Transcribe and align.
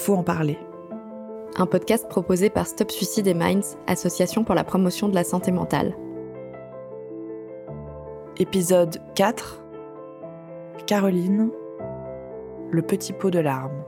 Faut 0.00 0.14
en 0.14 0.22
parler. 0.22 0.58
Un 1.56 1.66
podcast 1.66 2.08
proposé 2.08 2.48
par 2.48 2.66
Stop 2.66 2.90
Suicide 2.90 3.26
et 3.26 3.34
Minds, 3.34 3.76
association 3.86 4.44
pour 4.44 4.54
la 4.54 4.64
promotion 4.64 5.10
de 5.10 5.14
la 5.14 5.24
santé 5.24 5.52
mentale. 5.52 5.94
Épisode 8.38 8.96
4 9.14 9.62
Caroline, 10.86 11.50
le 12.70 12.80
petit 12.80 13.12
pot 13.12 13.30
de 13.30 13.40
larmes. 13.40 13.84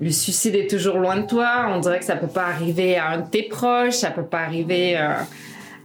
Le 0.00 0.10
suicide 0.10 0.54
est 0.54 0.70
toujours 0.70 0.96
loin 0.96 1.18
de 1.18 1.26
toi. 1.26 1.66
On 1.68 1.80
dirait 1.80 1.98
que 1.98 2.06
ça 2.06 2.16
peut 2.16 2.26
pas 2.26 2.46
arriver 2.46 2.96
à 2.96 3.10
un 3.10 3.18
de 3.18 3.28
tes 3.28 3.42
proches, 3.42 3.96
ça 3.96 4.10
peut 4.10 4.24
pas 4.24 4.40
arriver 4.40 4.96
euh, 4.96 5.12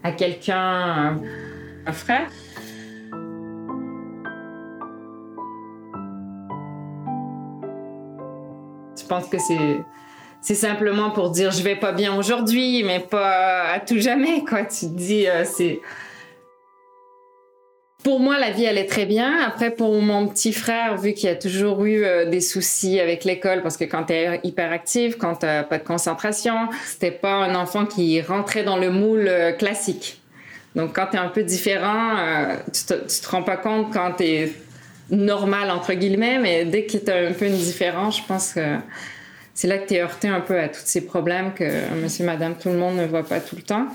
à 0.03 0.13
quelqu'un, 0.13 1.17
euh, 1.17 1.25
un 1.85 1.91
frère. 1.91 2.29
Pense 9.09 9.27
que 9.27 9.37
c'est 10.41 10.55
simplement 10.55 11.09
pour 11.09 11.31
dire 11.31 11.51
je 11.51 11.61
vais 11.63 11.75
pas 11.75 11.91
bien 11.91 12.15
aujourd'hui, 12.15 12.83
mais 12.83 12.99
pas 12.99 13.71
à 13.73 13.79
tout 13.79 13.99
jamais 13.99 14.43
quoi. 14.45 14.63
Tu 14.63 14.85
dis 14.85 15.27
euh, 15.27 15.43
c'est 15.43 15.81
pour 18.01 18.21
moi, 18.21 18.39
la 18.39 18.51
vie 18.51 18.65
allait 18.65 18.85
très 18.85 19.05
bien. 19.05 19.41
Après, 19.45 19.71
pour 19.71 20.01
mon 20.01 20.25
petit 20.29 20.53
frère, 20.53 20.95
vu 20.95 21.13
qu'il 21.13 21.27
a 21.27 21.35
toujours 21.35 21.83
eu 21.83 22.05
euh, 22.05 22.29
des 22.29 22.39
soucis 22.39 22.97
avec 22.97 23.25
l'école, 23.25 23.61
parce 23.61 23.75
que 23.75 23.83
quand 23.83 24.05
tu 24.05 24.13
es 24.13 24.39
hyperactive, 24.45 25.17
quand 25.17 25.33
tu 25.33 25.45
pas 25.45 25.77
de 25.77 25.83
concentration, 25.83 26.69
c'était 26.85 27.11
pas 27.11 27.33
un 27.33 27.55
enfant 27.55 27.85
qui 27.85 28.21
rentrait 28.21 28.63
dans 28.63 28.77
le 28.77 28.89
moule 28.89 29.27
euh, 29.27 29.51
classique. 29.51 30.21
Donc, 30.75 30.95
quand 30.95 31.07
tu 31.11 31.17
es 31.17 31.19
un 31.19 31.27
peu 31.27 31.43
différent, 31.43 32.15
tu, 32.71 32.85
te, 32.85 32.93
te 32.93 33.29
rends 33.29 33.43
pas 33.43 33.57
compte 33.57 33.91
quand 33.91 34.13
tu 34.13 34.23
es 34.23 34.53
normal, 35.11 35.71
entre 35.71 35.93
guillemets, 35.93 36.39
mais 36.39 36.65
dès 36.65 36.85
que 36.85 36.97
tu 36.97 37.11
as 37.11 37.27
un 37.27 37.33
peu 37.33 37.45
une 37.45 37.57
différence, 37.57 38.17
je 38.17 38.23
pense 38.23 38.53
que 38.53 38.77
c'est 39.53 39.67
là 39.67 39.77
que 39.77 39.87
tu 39.87 39.95
es 39.95 40.01
heurté 40.01 40.27
un 40.27 40.41
peu 40.41 40.59
à 40.59 40.69
tous 40.69 40.81
ces 40.85 41.05
problèmes 41.05 41.53
que 41.53 41.65
monsieur, 42.01 42.25
madame, 42.25 42.55
tout 42.57 42.69
le 42.69 42.77
monde 42.77 42.95
ne 42.97 43.05
voit 43.05 43.25
pas 43.25 43.39
tout 43.39 43.55
le 43.55 43.61
temps. 43.61 43.87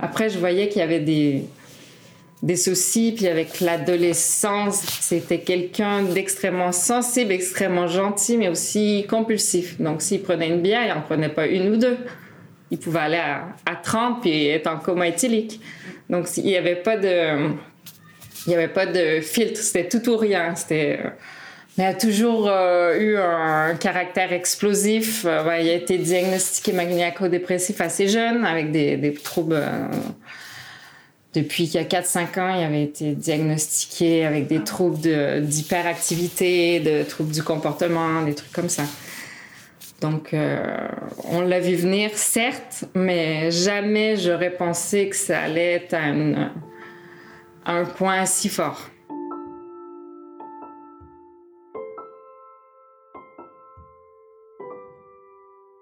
Après, 0.00 0.30
je 0.30 0.38
voyais 0.38 0.68
qu'il 0.68 0.80
y 0.80 0.84
avait 0.84 1.00
des 1.00 1.44
des 2.42 2.56
soucis. 2.56 3.12
Puis 3.16 3.26
avec 3.26 3.60
l'adolescence, 3.60 4.82
c'était 5.00 5.40
quelqu'un 5.40 6.02
d'extrêmement 6.02 6.72
sensible, 6.72 7.32
extrêmement 7.32 7.86
gentil, 7.86 8.36
mais 8.36 8.48
aussi 8.48 9.06
compulsif. 9.08 9.80
Donc 9.80 10.02
s'il 10.02 10.22
prenait 10.22 10.48
une 10.48 10.60
bière, 10.60 10.82
il 10.86 10.94
n'en 10.94 11.02
prenait 11.02 11.28
pas 11.28 11.46
une 11.46 11.72
ou 11.72 11.76
deux. 11.76 11.98
Il 12.70 12.78
pouvait 12.78 13.00
aller 13.00 13.16
à, 13.16 13.48
à 13.64 13.76
30 13.76 14.22
puis 14.22 14.48
être 14.48 14.66
en 14.66 14.78
coma 14.78 15.08
éthylique. 15.08 15.60
Donc 16.10 16.26
il 16.36 16.44
n'y 16.44 16.56
avait 16.56 16.76
pas 16.76 16.96
de... 16.96 17.50
Il 18.46 18.50
n'y 18.50 18.56
avait 18.56 18.68
pas 18.68 18.86
de 18.86 19.20
filtre, 19.20 19.60
c'était 19.60 19.88
tout 19.88 20.08
ou 20.10 20.16
rien. 20.16 20.54
C'était... 20.54 21.00
Mais 21.76 21.84
il 21.84 21.86
a 21.88 21.94
toujours 21.94 22.48
euh, 22.48 22.98
eu 22.98 23.16
un 23.18 23.74
caractère 23.74 24.32
explosif. 24.32 25.26
Euh, 25.26 25.42
il 25.60 25.68
a 25.68 25.74
été 25.74 25.98
diagnostiqué 25.98 26.72
maniaco-dépressif 26.72 27.80
assez 27.80 28.08
jeune, 28.08 28.46
avec 28.46 28.72
des, 28.72 28.96
des 28.96 29.12
troubles 29.12 29.56
euh, 29.56 29.88
depuis 31.34 31.66
qu'il 31.66 31.74
y 31.80 31.84
a 31.84 31.86
4-5 31.86 32.40
ans, 32.40 32.54
il 32.58 32.64
avait 32.64 32.82
été 32.82 33.12
diagnostiqué 33.12 34.24
avec 34.24 34.46
des 34.46 34.64
troubles 34.64 35.42
d'hyperactivité, 35.42 36.80
de, 36.80 37.02
troubles 37.02 37.32
du 37.32 37.42
comportement, 37.42 38.22
des 38.22 38.34
trucs 38.34 38.52
comme 38.52 38.70
ça. 38.70 38.84
Donc, 40.00 40.34
euh, 40.34 40.88
on 41.24 41.40
l'a 41.40 41.60
vu 41.60 41.74
venir, 41.74 42.10
certes, 42.14 42.84
mais 42.94 43.50
jamais 43.50 44.16
j'aurais 44.16 44.50
pensé 44.50 45.08
que 45.08 45.16
ça 45.16 45.40
allait 45.40 45.74
être 45.74 45.94
à, 45.94 46.12
un 47.66 47.84
point 47.84 48.24
si 48.26 48.48
fort. 48.48 48.80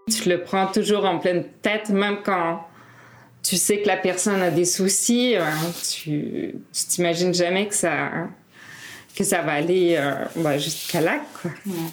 Tu 0.09 0.28
le 0.28 0.43
prends 0.43 0.67
toujours 0.67 1.05
en 1.05 1.19
pleine 1.19 1.44
tête, 1.62 1.91
même 1.91 2.19
quand 2.25 2.61
tu 3.43 3.56
sais 3.56 3.81
que 3.81 3.87
la 3.87 3.97
personne 3.99 4.41
a 4.41 4.50
des 4.50 4.65
soucis, 4.65 5.37
euh, 5.37 5.44
tu 5.93 6.55
t'imagines 6.73 7.34
jamais 7.34 7.69
que 7.69 7.75
ça 7.75 8.28
que 9.17 9.23
ça 9.23 9.43
va 9.43 9.53
aller 9.53 9.94
euh, 9.97 10.12
bah, 10.37 10.59
jusqu'à 10.59 11.00
là. 11.00 11.21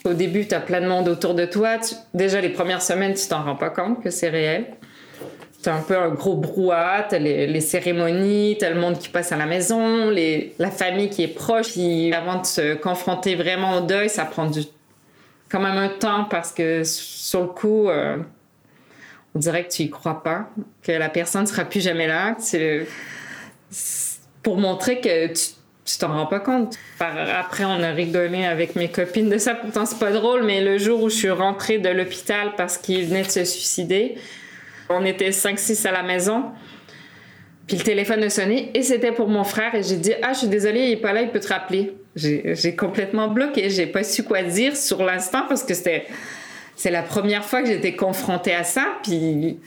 Au 0.05 0.13
début, 0.13 0.47
tu 0.47 0.55
as 0.55 0.59
plein 0.59 0.81
de 0.81 0.87
monde 0.87 1.07
autour 1.07 1.35
de 1.35 1.45
toi. 1.45 1.77
déjà, 2.15 2.41
les 2.41 2.49
premières 2.49 2.81
semaines, 2.81 3.13
tu 3.13 3.27
t'en 3.27 3.43
rends 3.43 3.55
pas 3.55 3.69
compte 3.69 4.01
que 4.01 4.09
c'est 4.09 4.29
réel. 4.29 4.65
Tu 5.61 5.69
as 5.69 5.75
un 5.75 5.81
peu 5.81 5.97
un 5.97 6.09
gros 6.09 6.35
brouhaha, 6.35 7.03
tu 7.03 7.19
les, 7.19 7.61
cérémonies, 7.61 8.57
tu 8.59 8.65
as 8.65 8.71
le 8.71 8.79
monde 8.79 8.97
qui 8.97 9.09
passe 9.09 9.31
à 9.31 9.37
la 9.37 9.45
maison, 9.45 10.09
la 10.09 10.71
famille 10.71 11.09
qui 11.09 11.23
est 11.23 11.27
proche. 11.27 11.77
Avant 12.13 12.41
de 12.41 12.45
se 12.45 12.75
confronter 12.75 13.35
vraiment 13.35 13.77
au 13.77 13.81
deuil, 13.81 14.09
ça 14.09 14.25
prend 14.25 14.49
quand 15.49 15.59
même 15.59 15.77
un 15.77 15.89
temps 15.89 16.25
parce 16.25 16.51
que 16.51 16.83
sur 16.83 17.41
le 17.41 17.47
coup, 17.47 17.89
euh, 17.89 18.17
on 19.35 19.39
dirait 19.39 19.65
que 19.65 19.71
tu 19.71 19.83
y 19.83 19.89
crois 19.89 20.23
pas, 20.23 20.49
que 20.81 20.91
la 20.91 21.09
personne 21.09 21.43
ne 21.43 21.47
sera 21.47 21.65
plus 21.65 21.81
jamais 21.81 22.07
là. 22.07 22.35
pour 24.41 24.57
montrer 24.57 24.99
que 24.99 25.27
tu 25.27 25.97
t'en 25.99 26.13
rends 26.13 26.25
pas 26.25 26.39
compte. 26.39 26.77
après, 26.99 27.65
on 27.65 27.83
a 27.83 27.91
rigolé 27.91 28.45
avec 28.45 28.75
mes 28.75 28.89
copines 28.89 29.29
de 29.29 29.37
ça. 29.37 29.55
Pourtant, 29.55 29.85
c'est 29.85 29.99
pas 29.99 30.11
drôle, 30.11 30.43
mais 30.43 30.61
le 30.61 30.77
jour 30.77 31.03
où 31.03 31.09
je 31.09 31.15
suis 31.15 31.29
rentrée 31.29 31.79
de 31.79 31.89
l'hôpital 31.89 32.53
parce 32.55 32.77
qu'il 32.77 33.05
venait 33.05 33.23
de 33.23 33.29
se 33.29 33.43
suicider, 33.43 34.15
on 34.91 35.05
était 35.05 35.29
5-6 35.29 35.87
à 35.87 35.91
la 35.91 36.03
maison. 36.03 36.45
Puis 37.67 37.77
le 37.77 37.83
téléphone 37.83 38.23
a 38.23 38.29
sonné 38.29 38.71
et 38.73 38.83
c'était 38.83 39.11
pour 39.11 39.29
mon 39.29 39.43
frère. 39.43 39.75
Et 39.75 39.83
j'ai 39.83 39.97
dit 39.97 40.13
Ah, 40.21 40.33
je 40.33 40.39
suis 40.39 40.47
désolée, 40.47 40.87
il 40.87 40.91
est 40.91 40.97
pas 40.97 41.13
là, 41.13 41.21
il 41.21 41.29
peut 41.29 41.39
te 41.39 41.47
rappeler. 41.47 41.93
J'ai 42.15 42.75
complètement 42.75 43.27
bloqué. 43.29 43.69
J'ai 43.69 43.87
pas 43.87 44.03
su 44.03 44.23
quoi 44.23 44.43
dire 44.43 44.75
sur 44.75 45.03
l'instant 45.03 45.43
parce 45.47 45.63
que 45.63 45.73
c'était 45.73 46.05
c'est 46.81 46.91
la 46.91 47.03
première 47.03 47.45
fois 47.45 47.61
que 47.61 47.67
j'étais 47.67 47.95
confrontée 47.95 48.55
à 48.55 48.63
ça. 48.63 48.85
Puis, 49.03 49.59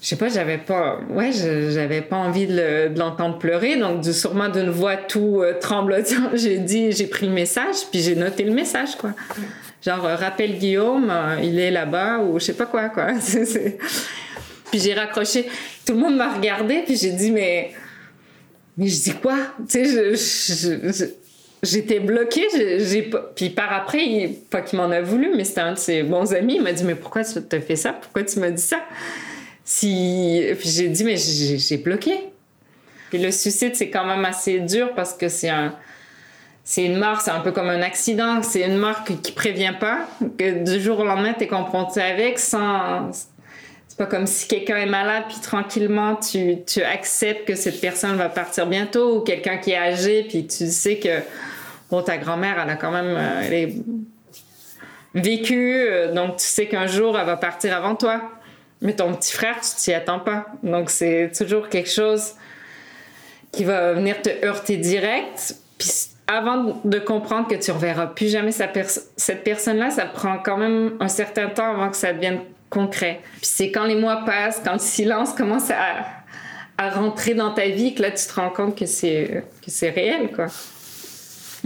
je 0.00 0.06
sais 0.06 0.16
pas, 0.16 0.28
j'avais 0.28 0.58
pas, 0.58 1.00
ouais, 1.10 1.32
j'avais 1.32 2.02
pas 2.02 2.16
envie 2.16 2.46
de 2.46 2.96
l'entendre 2.96 3.38
pleurer. 3.38 3.76
Donc, 3.76 4.04
sûrement 4.04 4.48
d'une 4.48 4.70
voix 4.70 4.96
tout 4.96 5.42
euh, 5.42 5.54
j'ai 6.34 6.58
dit, 6.58 6.92
j'ai 6.92 7.08
pris 7.08 7.26
le 7.26 7.32
message, 7.32 7.88
puis 7.90 8.00
j'ai 8.00 8.14
noté 8.14 8.44
le 8.44 8.52
message, 8.52 8.96
quoi. 8.96 9.10
Genre, 9.84 10.04
euh, 10.06 10.14
rappelle 10.14 10.58
Guillaume, 10.58 11.10
euh, 11.10 11.36
il 11.42 11.58
est 11.58 11.72
là-bas, 11.72 12.18
ou 12.18 12.38
je 12.38 12.44
sais 12.44 12.54
pas 12.54 12.66
quoi, 12.66 12.90
quoi. 12.90 13.08
Puis 14.70 14.80
j'ai 14.80 14.94
raccroché. 14.94 15.46
Tout 15.86 15.92
le 15.92 16.00
monde 16.00 16.16
m'a 16.16 16.34
regardé, 16.34 16.82
puis 16.84 16.96
j'ai 16.96 17.12
dit, 17.12 17.30
mais. 17.30 17.72
Mais 18.76 18.88
je 18.88 19.02
dis 19.02 19.14
quoi? 19.14 19.38
Tu 19.68 19.84
sais, 20.16 21.10
j'étais 21.62 22.00
bloquée. 22.00 22.46
J'ai, 22.52 23.10
Puis 23.34 23.50
par 23.50 23.72
après, 23.72 24.30
pas 24.50 24.60
qu'il 24.62 24.78
m'en 24.78 24.90
a 24.90 25.00
voulu, 25.00 25.32
mais 25.34 25.44
c'était 25.44 25.62
un 25.62 25.72
de 25.72 25.78
ses 25.78 26.02
bons 26.02 26.32
amis. 26.34 26.56
Il 26.56 26.62
m'a 26.62 26.72
dit 26.72 26.84
Mais 26.84 26.94
pourquoi 26.94 27.24
tu 27.24 27.38
as 27.38 27.60
fait 27.60 27.76
ça? 27.76 27.92
Pourquoi 27.92 28.24
tu 28.24 28.38
m'as 28.38 28.50
dit 28.50 28.62
ça? 28.62 28.78
Si... 29.64 30.42
Puis 30.58 30.68
j'ai 30.68 30.88
dit 30.88 31.04
Mais 31.04 31.16
j'ai, 31.16 31.76
bloqué. 31.78 32.12
Puis 33.10 33.18
le 33.18 33.30
suicide, 33.30 33.74
c'est 33.74 33.90
quand 33.90 34.04
même 34.04 34.24
assez 34.24 34.60
dur 34.60 34.92
parce 34.94 35.14
que 35.14 35.28
c'est 35.28 35.48
un. 35.48 35.74
C'est 36.68 36.84
une 36.84 36.98
mort, 36.98 37.20
c'est 37.20 37.30
un 37.30 37.40
peu 37.40 37.52
comme 37.52 37.68
un 37.68 37.80
accident. 37.80 38.42
C'est 38.42 38.62
une 38.62 38.76
mort 38.76 39.04
qui 39.04 39.30
prévient 39.30 39.74
pas, 39.78 40.08
que 40.36 40.64
du 40.64 40.82
jour 40.82 40.98
au 40.98 41.04
lendemain, 41.04 41.32
tu 41.32 41.44
es 41.44 41.46
confronté 41.46 42.02
avec 42.02 42.40
sans. 42.40 43.10
C'est 43.96 44.04
pas 44.04 44.06
comme 44.06 44.26
si 44.26 44.46
quelqu'un 44.46 44.76
est 44.76 44.86
malade, 44.86 45.24
puis 45.28 45.40
tranquillement, 45.40 46.16
tu, 46.16 46.58
tu 46.66 46.82
acceptes 46.82 47.48
que 47.48 47.54
cette 47.54 47.80
personne 47.80 48.16
va 48.16 48.28
partir 48.28 48.66
bientôt, 48.66 49.16
ou 49.16 49.20
quelqu'un 49.20 49.56
qui 49.56 49.70
est 49.70 49.78
âgé, 49.78 50.26
puis 50.28 50.46
tu 50.46 50.66
sais 50.66 50.98
que 50.98 51.22
Bon, 51.90 52.02
ta 52.02 52.16
grand-mère, 52.16 52.58
elle 52.60 52.70
a 52.70 52.76
quand 52.76 52.90
même 52.90 53.16
euh, 53.16 53.66
vécu, 55.14 55.76
euh, 55.78 56.12
donc 56.12 56.38
tu 56.38 56.44
sais 56.44 56.66
qu'un 56.66 56.86
jour, 56.86 57.16
elle 57.18 57.26
va 57.26 57.36
partir 57.36 57.76
avant 57.76 57.94
toi. 57.94 58.22
Mais 58.82 58.94
ton 58.94 59.14
petit 59.14 59.32
frère, 59.32 59.60
tu 59.60 59.76
t'y 59.76 59.94
attends 59.94 60.18
pas. 60.18 60.46
Donc 60.62 60.90
c'est 60.90 61.30
toujours 61.36 61.68
quelque 61.68 61.88
chose 61.88 62.32
qui 63.52 63.64
va 63.64 63.92
venir 63.92 64.20
te 64.20 64.30
heurter 64.44 64.76
direct. 64.76 65.54
Puis 65.78 65.90
avant 66.26 66.80
de 66.84 66.98
comprendre 66.98 67.46
que 67.48 67.54
tu 67.54 67.70
reverras 67.70 68.08
plus 68.08 68.30
jamais 68.30 68.50
cette 68.50 69.44
personne-là, 69.44 69.90
ça 69.90 70.06
prend 70.06 70.38
quand 70.38 70.58
même 70.58 70.96
un 70.98 71.08
certain 71.08 71.48
temps 71.48 71.70
avant 71.70 71.88
que 71.88 71.96
ça 71.96 72.12
devienne 72.12 72.40
concret. 72.70 73.20
Puis 73.36 73.46
c'est 73.46 73.70
quand 73.70 73.84
les 73.84 73.96
mois 73.96 74.24
passent, 74.24 74.60
quand 74.64 74.74
le 74.74 74.78
silence 74.78 75.32
commence 75.32 75.70
à, 75.70 76.06
à 76.78 76.90
rentrer 76.90 77.34
dans 77.34 77.52
ta 77.52 77.68
vie, 77.68 77.94
que 77.94 78.02
là 78.02 78.10
tu 78.10 78.26
te 78.26 78.34
rends 78.34 78.50
compte 78.50 78.76
que 78.76 78.86
c'est 78.86 79.44
que 79.62 79.70
c'est 79.70 79.90
réel, 79.90 80.32
quoi. 80.32 80.46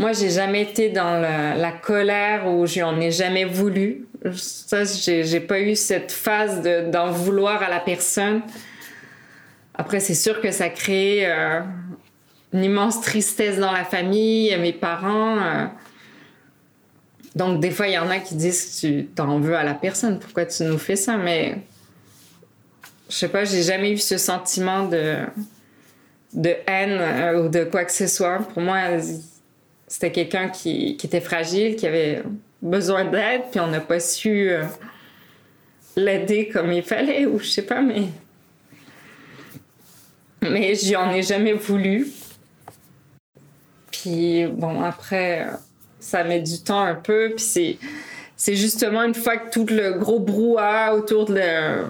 Moi, 0.01 0.13
j'ai 0.15 0.31
jamais 0.31 0.63
été 0.63 0.89
dans 0.89 1.21
la, 1.21 1.73
colère 1.73 2.47
où 2.47 2.67
j'en 2.67 2.99
ai 3.01 3.11
jamais 3.11 3.45
voulu. 3.45 4.07
Ça, 4.33 4.85
j'ai 4.85 5.41
pas 5.41 5.61
eu 5.61 5.77
cette 5.77 6.11
phase 6.11 6.63
d'en 6.91 7.11
vouloir 7.11 7.63
à 7.63 7.69
la 7.69 7.81
personne. 7.81 8.41
Après, 9.75 10.01
c'est 10.01 10.15
sûr 10.15 10.41
que 10.41 10.53
ça 10.53 10.71
crée 10.71 11.27
euh, 11.27 11.61
une 12.55 12.65
immense 12.65 13.03
tristesse 13.03 13.59
dans 13.59 13.73
la 13.73 13.85
famille, 13.85 14.57
mes 14.59 14.73
parents. 14.73 15.37
Euh. 15.37 15.67
Donc, 17.37 17.61
des 17.61 17.71
fois, 17.71 17.87
il 17.87 17.95
y 17.95 17.99
en 17.99 18.11
a 18.11 18.19
qui 18.19 18.35
disent 18.35 18.81
que 18.81 18.87
tu 18.87 19.07
t'en 19.07 19.39
veux 19.39 19.57
à 19.57 19.63
la 19.63 19.75
personne. 19.75 20.19
Pourquoi 20.19 20.47
tu 20.47 20.65
nous 20.65 20.79
fais 20.79 20.97
ça? 20.97 21.17
Mais 21.17 21.59
je 23.09 23.15
sais 23.15 23.29
pas, 23.29 23.45
j'ai 23.45 23.63
jamais 23.63 23.93
eu 23.93 23.99
ce 23.99 24.19
sentiment 24.19 24.87
de, 24.87 25.17
de 26.33 26.55
haine 26.67 26.99
euh, 27.01 27.43
ou 27.43 27.49
de 27.49 27.65
quoi 27.65 27.85
que 27.85 27.93
ce 27.93 28.07
soit. 28.07 28.39
Pour 28.39 28.63
moi, 28.63 28.81
c'était 29.87 30.13
quelqu'un 30.13 30.49
qui, 30.49 30.97
qui, 30.97 31.07
était 31.07 31.21
fragile, 31.21 31.77
qui 31.77 31.87
avait 31.87 32.23
besoin 32.63 33.05
d'aide, 33.05 33.43
puis 33.51 33.61
on 33.61 33.67
n'a 33.67 33.81
pas 33.81 34.01
su 34.01 34.51
euh, 34.51 34.65
l'aider 35.97 36.49
comme 36.49 36.73
il 36.73 36.83
fallait, 36.83 37.27
ou 37.27 37.39
je 37.39 37.47
sais 37.47 37.63
pas, 37.63 37.81
mais. 37.81 38.05
Mais 40.43 40.75
j'en 40.75 41.11
ai 41.11 41.23
jamais 41.23 41.53
voulu. 41.53 42.09
Puis 43.91 44.47
bon, 44.47 44.83
après, 44.83 45.47
ça 46.01 46.25
met 46.25 46.41
du 46.41 46.61
temps 46.61 46.83
un 46.83 46.95
peu, 46.95 47.33
puis 47.37 47.45
c'est. 47.45 47.79
C'est 48.41 48.57
justement 48.57 49.03
une 49.03 49.15
fois 49.15 49.37
que 49.37 49.51
tout 49.51 49.67
le 49.69 49.99
gros 49.99 50.19
brouhaha 50.19 50.95
autour 50.95 51.27
de, 51.27 51.85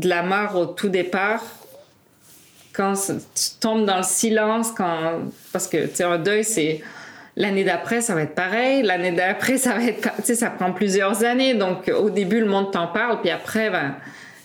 la 0.00 0.22
mort 0.22 0.54
au 0.54 0.66
tout 0.66 0.88
départ, 0.88 1.42
quand 2.72 2.94
tu 2.94 3.50
tombes 3.58 3.84
dans 3.84 3.96
le 3.96 4.04
silence, 4.04 4.70
quand 4.70 5.22
parce 5.52 5.66
que 5.66 5.86
tu 5.86 6.04
un 6.04 6.16
deuil 6.16 6.44
c'est 6.44 6.80
l'année 7.34 7.64
d'après 7.64 8.00
ça 8.02 8.14
va 8.14 8.22
être 8.22 8.36
pareil, 8.36 8.84
l'année 8.84 9.10
d'après 9.10 9.58
ça 9.58 9.74
va 9.74 9.82
être 9.82 10.14
tu 10.18 10.22
sais 10.26 10.34
ça 10.36 10.48
prend 10.48 10.72
plusieurs 10.72 11.24
années 11.24 11.54
donc 11.54 11.88
au 11.88 12.10
début 12.10 12.38
le 12.38 12.46
monde 12.46 12.70
t'en 12.70 12.86
parle 12.86 13.20
puis 13.20 13.30
après 13.30 13.68
ben 13.68 13.96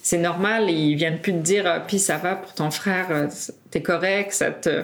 c'est 0.02 0.18
normal 0.18 0.68
ils 0.72 0.96
viennent 0.96 1.20
plus 1.20 1.34
te 1.34 1.38
dire 1.38 1.66
ah, 1.68 1.80
puis 1.80 2.00
ça 2.00 2.18
va 2.18 2.36
pour 2.36 2.54
ton 2.56 2.72
frère 2.72 3.06
euh, 3.12 3.28
t'es 3.70 3.84
correct 3.84 4.34
ça 4.34 4.50
te 4.50 4.84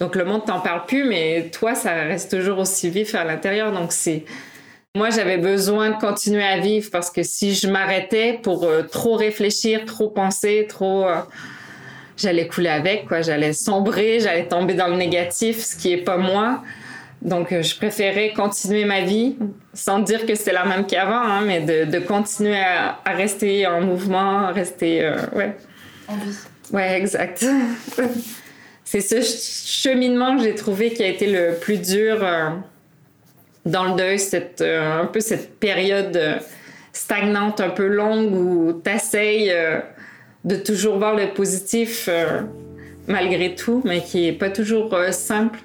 donc 0.00 0.16
le 0.16 0.24
monde 0.24 0.44
t'en 0.44 0.60
parle 0.60 0.86
plus 0.86 1.04
mais 1.04 1.50
toi 1.52 1.74
ça 1.74 1.94
reste 1.94 2.36
toujours 2.36 2.58
aussi 2.58 2.90
vif 2.90 3.14
à 3.14 3.24
l'intérieur 3.24 3.72
donc 3.72 3.92
c'est 3.92 4.24
moi, 4.96 5.10
j'avais 5.10 5.38
besoin 5.38 5.90
de 5.90 5.96
continuer 5.96 6.44
à 6.44 6.60
vivre 6.60 6.88
parce 6.92 7.10
que 7.10 7.24
si 7.24 7.52
je 7.52 7.66
m'arrêtais 7.66 8.38
pour 8.40 8.62
euh, 8.62 8.82
trop 8.82 9.16
réfléchir, 9.16 9.86
trop 9.86 10.08
penser, 10.08 10.66
trop, 10.68 11.04
euh, 11.04 11.16
j'allais 12.16 12.46
couler 12.46 12.68
avec, 12.68 13.08
quoi. 13.08 13.20
J'allais 13.20 13.54
sombrer, 13.54 14.20
j'allais 14.20 14.46
tomber 14.46 14.74
dans 14.74 14.86
le 14.86 14.94
négatif, 14.94 15.64
ce 15.64 15.74
qui 15.74 15.92
est 15.92 16.04
pas 16.04 16.16
moi. 16.16 16.62
Donc, 17.22 17.50
euh, 17.50 17.60
je 17.60 17.74
préférais 17.74 18.34
continuer 18.34 18.84
ma 18.84 19.00
vie 19.00 19.34
sans 19.72 19.98
dire 19.98 20.26
que 20.26 20.36
c'était 20.36 20.52
la 20.52 20.64
même 20.64 20.86
qu'avant, 20.86 21.22
hein, 21.22 21.40
mais 21.44 21.60
de, 21.60 21.90
de 21.90 21.98
continuer 21.98 22.60
à, 22.60 23.00
à, 23.04 23.14
rester 23.14 23.66
en 23.66 23.80
mouvement, 23.80 24.52
rester, 24.52 25.12
ouais. 25.34 25.56
En 26.06 26.14
vie. 26.14 26.36
Ouais, 26.72 26.96
exact. 26.96 27.44
C'est 28.84 29.00
ce 29.00 29.22
cheminement 29.22 30.36
que 30.36 30.44
j'ai 30.44 30.54
trouvé 30.54 30.92
qui 30.92 31.02
a 31.02 31.08
été 31.08 31.26
le 31.26 31.54
plus 31.58 31.78
dur 31.78 32.18
euh, 32.22 32.50
dans 33.64 33.84
le 33.84 33.96
deuil, 33.96 34.18
cette, 34.18 34.60
euh, 34.60 35.00
un 35.00 35.06
peu 35.06 35.20
cette 35.20 35.58
période 35.58 36.16
euh, 36.16 36.36
stagnante, 36.92 37.60
un 37.60 37.70
peu 37.70 37.86
longue 37.86 38.34
où 38.34 38.72
t'essayes 38.72 39.52
de 40.44 40.56
toujours 40.56 40.98
voir 40.98 41.16
le 41.16 41.32
positif 41.32 42.08
malgré 43.08 43.54
tout, 43.56 43.82
mais 43.84 44.00
qui 44.00 44.28
est 44.28 44.32
pas 44.32 44.50
toujours 44.50 44.96
simple. 45.10 45.58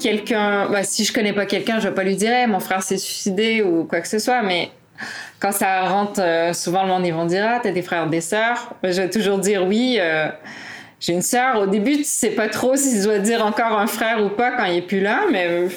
Quelqu'un, 0.00 0.68
bah, 0.70 0.82
si 0.82 1.04
je 1.04 1.12
connais 1.12 1.32
pas 1.32 1.46
quelqu'un, 1.46 1.78
je 1.78 1.88
vais 1.88 1.94
pas 1.94 2.04
lui 2.04 2.16
dire, 2.16 2.48
mon 2.48 2.60
frère 2.60 2.82
s'est 2.82 2.98
suicidé 2.98 3.62
ou 3.62 3.84
quoi 3.84 4.00
que 4.00 4.08
ce 4.08 4.18
soit, 4.18 4.42
mais 4.42 4.70
quand 5.38 5.52
ça 5.52 5.88
rentre, 5.88 6.20
euh, 6.20 6.52
souvent 6.52 6.82
le 6.82 6.88
monde 6.88 7.06
ils 7.06 7.14
vont 7.14 7.26
dire, 7.26 7.46
ah, 7.48 7.60
t'as 7.62 7.72
des 7.72 7.82
frères, 7.82 8.08
des 8.08 8.20
sœurs. 8.20 8.74
Je 8.82 9.02
vais 9.02 9.10
toujours 9.10 9.38
dire 9.38 9.66
oui. 9.66 9.96
Euh, 9.98 10.28
j'ai 10.98 11.14
une 11.14 11.22
sœur. 11.22 11.58
Au 11.58 11.66
début, 11.66 11.96
tu 11.96 12.04
sais 12.04 12.30
pas 12.30 12.48
trop 12.48 12.76
si 12.76 12.98
tu 12.98 13.04
dois 13.04 13.18
dire 13.18 13.44
encore 13.44 13.78
un 13.78 13.86
frère 13.86 14.22
ou 14.22 14.28
pas 14.28 14.50
quand 14.50 14.66
il 14.66 14.76
est 14.76 14.82
plus 14.82 15.00
là, 15.00 15.22
mais 15.32 15.46
euh, 15.48 15.68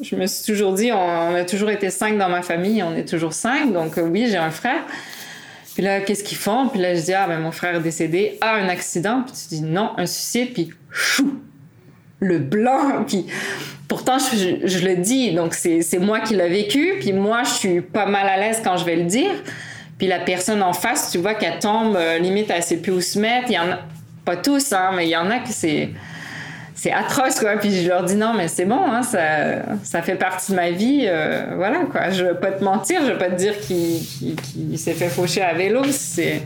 je 0.00 0.14
me 0.14 0.26
suis 0.26 0.44
toujours 0.44 0.72
dit, 0.72 0.92
on, 0.92 1.34
a 1.34 1.44
toujours 1.44 1.70
été 1.70 1.90
cinq 1.90 2.16
dans 2.16 2.28
ma 2.28 2.42
famille, 2.42 2.80
on 2.84 2.94
est 2.94 3.08
toujours 3.08 3.32
cinq, 3.32 3.72
donc 3.72 3.94
oui, 3.96 4.28
j'ai 4.30 4.36
un 4.36 4.52
frère. 4.52 4.84
Puis 5.74 5.82
là, 5.82 6.00
qu'est-ce 6.00 6.22
qu'ils 6.22 6.38
font? 6.38 6.68
Puis 6.68 6.80
là, 6.80 6.94
je 6.94 7.00
dis, 7.00 7.14
ah, 7.14 7.26
ben 7.26 7.40
mon 7.40 7.52
frère 7.52 7.76
est 7.76 7.80
décédé. 7.80 8.38
Ah, 8.40 8.54
un 8.54 8.68
accident. 8.68 9.22
Puis 9.24 9.34
tu 9.34 9.54
dis, 9.54 9.62
non, 9.62 9.92
un 9.96 10.06
suicide. 10.06 10.52
Puis 10.52 10.70
chou, 10.90 11.40
le 12.20 12.38
blanc. 12.38 13.04
Puis 13.06 13.26
pourtant, 13.86 14.18
je, 14.18 14.86
le 14.86 14.96
dis, 14.96 15.32
donc 15.32 15.54
c'est 15.54 15.98
moi 15.98 16.20
qui 16.20 16.34
l'ai 16.34 16.48
vécu. 16.48 16.94
Puis 17.00 17.12
moi, 17.12 17.42
je 17.44 17.50
suis 17.50 17.80
pas 17.80 18.06
mal 18.06 18.28
à 18.28 18.36
l'aise 18.36 18.60
quand 18.62 18.76
je 18.76 18.84
vais 18.84 18.96
le 18.96 19.04
dire. 19.04 19.32
Puis 19.98 20.06
la 20.06 20.20
personne 20.20 20.62
en 20.62 20.72
face, 20.72 21.10
tu 21.10 21.18
vois 21.18 21.34
qu'elle 21.34 21.58
tombe, 21.58 21.96
euh, 21.96 22.18
limite, 22.18 22.50
elle 22.54 22.62
sait 22.62 22.76
plus 22.76 22.92
où 22.92 23.00
se 23.00 23.18
mettre. 23.18 23.50
Il 23.50 23.54
y 23.54 23.58
en 23.58 23.72
a, 23.72 23.80
pas 24.24 24.36
tous, 24.36 24.72
hein, 24.72 24.90
mais 24.94 25.06
il 25.06 25.10
y 25.10 25.16
en 25.16 25.30
a 25.30 25.38
que 25.38 25.48
c'est 25.48 25.90
c'est 26.78 26.92
atroce 26.92 27.40
quoi 27.40 27.56
puis 27.56 27.72
je 27.72 27.88
leur 27.88 28.04
dis 28.04 28.14
non 28.14 28.34
mais 28.34 28.46
c'est 28.46 28.64
bon 28.64 28.80
hein, 28.88 29.02
ça, 29.02 29.18
ça 29.82 30.00
fait 30.00 30.14
partie 30.14 30.52
de 30.52 30.56
ma 30.56 30.70
vie 30.70 31.06
euh, 31.06 31.54
voilà 31.56 31.80
quoi 31.90 32.10
je 32.10 32.24
veux 32.24 32.34
pas 32.34 32.52
te 32.52 32.62
mentir 32.62 33.00
je 33.04 33.10
veux 33.10 33.18
pas 33.18 33.30
te 33.30 33.34
dire 33.34 33.58
qu'il 33.58 33.98
qu 34.06 34.36
qu 34.36 34.76
s'est 34.76 34.92
fait 34.92 35.08
faucher 35.08 35.42
à 35.42 35.54
vélo 35.54 35.82
c'est 35.90 36.42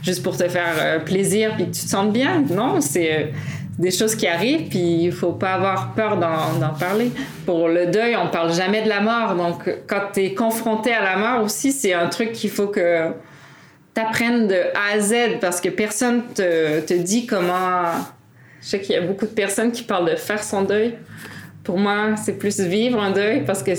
juste 0.00 0.22
pour 0.22 0.36
te 0.36 0.46
faire 0.46 0.74
euh, 0.78 0.98
plaisir 1.00 1.56
puis 1.56 1.64
que 1.64 1.74
tu 1.74 1.82
te 1.82 1.88
sentes 1.88 2.12
bien 2.12 2.44
non 2.48 2.80
c'est 2.80 3.32
des 3.78 3.90
choses 3.90 4.14
qui 4.14 4.26
arrivent 4.26 4.68
puis 4.68 5.04
il 5.04 5.12
faut 5.12 5.32
pas 5.32 5.54
avoir 5.54 5.94
peur 5.94 6.18
d'en 6.18 6.74
parler 6.78 7.10
pour 7.46 7.68
le 7.68 7.86
deuil 7.86 8.16
on 8.16 8.28
parle 8.28 8.52
jamais 8.52 8.82
de 8.82 8.88
la 8.88 9.00
mort 9.00 9.34
donc 9.34 9.68
quand 9.86 10.12
tu 10.12 10.20
es 10.24 10.34
confronté 10.34 10.92
à 10.92 11.02
la 11.02 11.16
mort 11.16 11.42
aussi 11.42 11.72
c'est 11.72 11.94
un 11.94 12.08
truc 12.08 12.32
qu'il 12.32 12.50
faut 12.50 12.68
que 12.68 13.12
t'apprennes 13.94 14.46
de 14.46 14.56
A 14.74 14.96
à 14.96 15.00
Z 15.00 15.38
parce 15.40 15.60
que 15.60 15.70
personne 15.70 16.22
te, 16.34 16.80
te 16.80 16.94
dit 16.94 17.26
comment 17.26 17.92
je 18.62 18.68
sais 18.68 18.80
qu'il 18.80 18.94
y 18.94 18.98
a 18.98 19.02
beaucoup 19.02 19.26
de 19.26 19.32
personnes 19.32 19.72
qui 19.72 19.82
parlent 19.82 20.08
de 20.08 20.16
faire 20.16 20.42
son 20.42 20.62
deuil. 20.62 20.96
Pour 21.64 21.78
moi, 21.78 22.14
c'est 22.16 22.34
plus 22.34 22.60
vivre 22.60 23.02
un 23.02 23.10
deuil 23.10 23.44
parce 23.44 23.62
que 23.62 23.72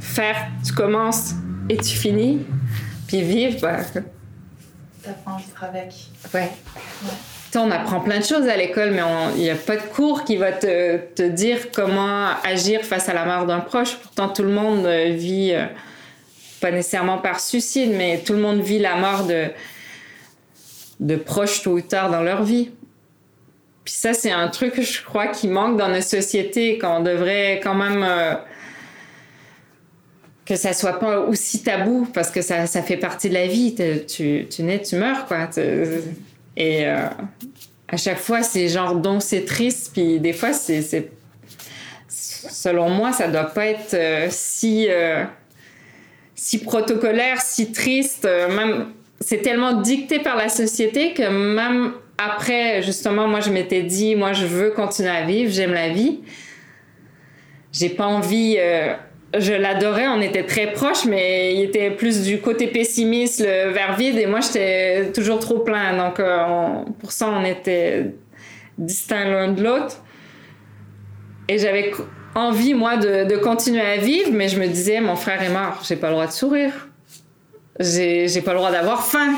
faire, 0.00 0.48
tu 0.64 0.72
commences 0.72 1.34
et 1.68 1.76
tu 1.76 1.94
finis. 1.94 2.40
Puis 3.06 3.22
vivre, 3.22 3.60
bah. 3.60 3.78
T'apprends 5.02 5.36
à 5.36 5.38
vivre 5.38 5.64
avec. 5.64 5.94
Ouais. 6.32 6.40
ouais. 6.40 7.37
On 7.54 7.70
apprend 7.70 8.00
plein 8.00 8.18
de 8.18 8.24
choses 8.24 8.46
à 8.46 8.56
l'école, 8.56 8.90
mais 8.90 9.02
il 9.36 9.42
n'y 9.42 9.50
a 9.50 9.56
pas 9.56 9.76
de 9.76 9.82
cours 9.82 10.24
qui 10.24 10.36
va 10.36 10.52
te, 10.52 10.98
te, 11.14 11.22
dire 11.22 11.70
comment 11.72 12.28
agir 12.44 12.82
face 12.82 13.08
à 13.08 13.14
la 13.14 13.24
mort 13.24 13.46
d'un 13.46 13.60
proche. 13.60 13.96
Pourtant, 13.96 14.28
tout 14.28 14.42
le 14.42 14.50
monde 14.50 14.86
vit, 14.86 15.52
euh, 15.54 15.64
pas 16.60 16.70
nécessairement 16.70 17.18
par 17.18 17.40
suicide, 17.40 17.92
mais 17.96 18.18
tout 18.18 18.34
le 18.34 18.40
monde 18.40 18.60
vit 18.60 18.78
la 18.78 18.96
mort 18.96 19.24
de, 19.24 19.46
de 21.00 21.16
proches 21.16 21.62
tôt 21.62 21.72
ou 21.72 21.80
tard 21.80 22.10
dans 22.10 22.22
leur 22.22 22.42
vie. 22.42 22.70
Puis 23.84 23.94
ça, 23.94 24.12
c'est 24.12 24.30
un 24.30 24.48
truc 24.48 24.80
je 24.82 25.02
crois 25.02 25.28
qui 25.28 25.48
manque 25.48 25.78
dans 25.78 25.88
notre 25.88 26.06
société, 26.06 26.76
qu'on 26.76 27.00
devrait 27.00 27.60
quand 27.62 27.74
même 27.74 28.04
euh, 28.06 28.34
que 30.44 30.56
ça 30.56 30.74
soit 30.74 30.98
pas 30.98 31.20
aussi 31.20 31.62
tabou, 31.62 32.06
parce 32.12 32.30
que 32.30 32.42
ça, 32.42 32.66
ça 32.66 32.82
fait 32.82 32.98
partie 32.98 33.30
de 33.30 33.34
la 33.34 33.46
vie. 33.46 33.74
Tu, 34.06 34.46
tu 34.50 34.62
nais, 34.62 34.82
tu 34.82 34.96
meurs, 34.96 35.26
quoi. 35.26 35.48
Et 36.58 36.84
euh, 36.86 37.06
à 37.86 37.96
chaque 37.96 38.18
fois, 38.18 38.42
c'est 38.42 38.68
genre 38.68 38.96
donc 38.96 39.22
c'est 39.22 39.44
triste, 39.44 39.92
puis 39.92 40.18
des 40.18 40.32
fois, 40.32 40.52
c'est 40.52 41.12
selon 42.08 42.90
moi, 42.90 43.12
ça 43.12 43.28
doit 43.28 43.44
pas 43.44 43.66
être 43.66 43.94
euh, 43.94 44.26
si 44.28 44.88
euh, 44.90 45.24
si 46.34 46.58
protocolaire, 46.58 47.40
si 47.40 47.70
triste. 47.70 48.24
même 48.24 48.88
c'est 49.20 49.38
tellement 49.38 49.80
dicté 49.80 50.18
par 50.18 50.36
la 50.36 50.48
société 50.48 51.14
que 51.14 51.28
même 51.28 51.92
après, 52.18 52.82
justement, 52.82 53.28
moi, 53.28 53.40
je 53.40 53.50
m'étais 53.50 53.82
dit, 53.82 54.16
moi, 54.16 54.32
je 54.32 54.46
veux 54.46 54.70
continuer 54.70 55.10
à 55.10 55.24
vivre, 55.24 55.52
j'aime 55.52 55.72
la 55.72 55.88
vie. 55.88 56.20
J'ai 57.72 57.90
pas 57.90 58.06
envie. 58.06 58.58
Je 59.36 59.52
l'adorais, 59.52 60.08
on 60.08 60.20
était 60.20 60.44
très 60.44 60.72
proches, 60.72 61.04
mais 61.04 61.54
il 61.54 61.64
était 61.64 61.90
plus 61.90 62.22
du 62.22 62.40
côté 62.40 62.66
pessimiste, 62.66 63.40
le 63.40 63.70
verre 63.70 63.96
vide, 63.96 64.16
et 64.16 64.26
moi, 64.26 64.40
j'étais 64.40 65.12
toujours 65.12 65.38
trop 65.38 65.58
plein. 65.58 65.96
Donc, 65.96 66.18
euh, 66.18 66.82
pour 66.98 67.12
ça, 67.12 67.28
on 67.28 67.44
était 67.44 68.14
distincts 68.78 69.24
l'un 69.24 69.52
de 69.52 69.62
l'autre. 69.62 70.02
Et 71.48 71.58
j'avais 71.58 71.92
envie, 72.34 72.72
moi, 72.72 72.96
de, 72.96 73.36
continuer 73.36 73.82
à 73.82 73.98
vivre, 73.98 74.30
mais 74.32 74.48
je 74.48 74.58
me 74.58 74.66
disais, 74.66 75.00
mon 75.00 75.16
frère 75.16 75.42
est 75.42 75.52
mort, 75.52 75.82
j'ai 75.86 75.96
pas 75.96 76.08
le 76.08 76.14
droit 76.14 76.26
de 76.26 76.32
sourire. 76.32 76.88
J'ai 77.80 78.42
pas 78.44 78.52
le 78.52 78.58
droit 78.58 78.70
d'avoir 78.70 79.04
faim 79.04 79.34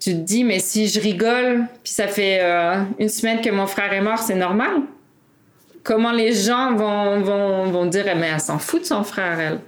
tu 0.00 0.12
te 0.12 0.20
dis, 0.20 0.44
mais 0.44 0.60
si 0.60 0.86
je 0.88 1.00
rigole, 1.00 1.66
puis 1.82 1.92
ça 1.92 2.06
fait 2.06 2.38
euh, 2.40 2.82
une 2.98 3.08
semaine 3.08 3.40
que 3.40 3.50
mon 3.50 3.66
frère 3.66 3.92
est 3.92 4.00
mort, 4.00 4.18
c'est 4.18 4.34
normal. 4.34 4.82
Comment 5.82 6.12
les 6.12 6.32
gens 6.32 6.74
vont, 6.74 7.20
vont, 7.20 7.64
vont 7.70 7.86
dire, 7.86 8.06
eh, 8.08 8.14
mais 8.14 8.28
elle 8.34 8.40
s'en 8.40 8.58
fout 8.58 8.82
de 8.82 8.86
son 8.86 9.04
frère, 9.04 9.38
elle. 9.40 9.60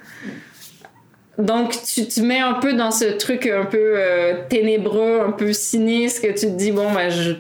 Donc, 1.39 1.73
tu 1.83 2.07
te 2.07 2.21
mets 2.21 2.41
un 2.41 2.55
peu 2.55 2.75
dans 2.75 2.91
ce 2.91 3.05
truc 3.05 3.47
un 3.47 3.65
peu 3.65 3.79
euh, 3.79 4.35
ténébreux, 4.49 5.21
un 5.27 5.31
peu 5.31 5.53
sinistre, 5.53 6.23
que 6.23 6.29
tu 6.29 6.47
te 6.47 6.57
dis, 6.57 6.71
bon, 6.71 6.93
ben, 6.93 7.09
je, 7.09 7.33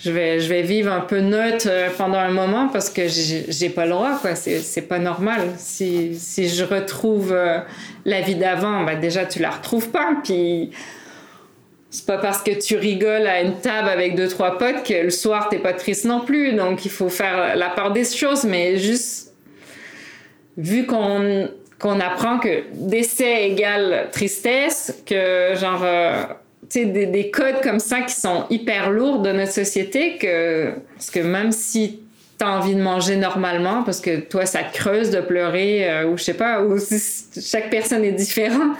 je, 0.00 0.10
vais, 0.10 0.40
je 0.40 0.48
vais 0.48 0.62
vivre 0.62 0.92
un 0.92 1.00
peu 1.00 1.20
neutre 1.20 1.66
euh, 1.68 1.90
pendant 1.96 2.18
un 2.18 2.32
moment 2.32 2.68
parce 2.68 2.90
que 2.90 3.02
j'ai 3.06 3.68
pas 3.68 3.84
le 3.84 3.92
droit, 3.92 4.18
quoi. 4.20 4.34
C'est 4.34 4.88
pas 4.88 4.98
normal. 4.98 5.40
Si, 5.58 6.16
si 6.18 6.48
je 6.48 6.64
retrouve 6.64 7.32
euh, 7.32 7.58
la 8.04 8.20
vie 8.20 8.34
d'avant, 8.34 8.82
ben, 8.82 8.98
déjà, 8.98 9.26
tu 9.26 9.38
la 9.38 9.50
retrouves 9.50 9.90
pas. 9.90 10.16
Puis 10.24 10.70
c'est 11.92 12.06
pas 12.06 12.16
parce 12.16 12.42
que 12.42 12.52
tu 12.52 12.76
rigoles 12.76 13.26
à 13.26 13.42
une 13.42 13.60
table 13.60 13.90
avec 13.90 14.14
deux 14.14 14.26
trois 14.26 14.56
potes 14.56 14.82
que 14.82 14.94
le 14.94 15.10
soir 15.10 15.50
t'es 15.50 15.58
pas 15.58 15.74
triste 15.74 16.06
non 16.06 16.20
plus. 16.20 16.54
Donc 16.54 16.86
il 16.86 16.90
faut 16.90 17.10
faire 17.10 17.54
la 17.54 17.68
part 17.68 17.92
des 17.92 18.06
choses, 18.06 18.44
mais 18.44 18.78
juste 18.78 19.34
vu 20.56 20.86
qu'on 20.86 21.50
qu'on 21.78 22.00
apprend 22.00 22.38
que 22.38 22.62
décès 22.72 23.48
égale 23.48 24.08
tristesse, 24.10 25.02
que 25.04 25.54
genre 25.54 25.82
euh, 25.84 26.22
tu 26.70 26.80
sais 26.80 26.84
des, 26.86 27.06
des 27.06 27.30
codes 27.30 27.60
comme 27.62 27.80
ça 27.80 28.00
qui 28.00 28.14
sont 28.14 28.46
hyper 28.48 28.90
lourds 28.90 29.18
de 29.18 29.30
notre 29.30 29.52
société 29.52 30.16
que 30.16 30.72
parce 30.94 31.10
que 31.10 31.20
même 31.20 31.52
si 31.52 32.00
t'as 32.38 32.48
envie 32.48 32.74
de 32.74 32.80
manger 32.80 33.16
normalement 33.16 33.82
parce 33.82 34.00
que 34.00 34.20
toi 34.20 34.46
ça 34.46 34.62
te 34.62 34.72
creuse 34.72 35.10
de 35.10 35.20
pleurer 35.20 35.90
euh, 35.90 36.06
ou 36.06 36.16
je 36.16 36.24
sais 36.24 36.34
pas 36.34 36.62
ou 36.62 36.78
chaque 36.78 37.68
personne 37.68 38.02
est 38.02 38.12
différente 38.12 38.78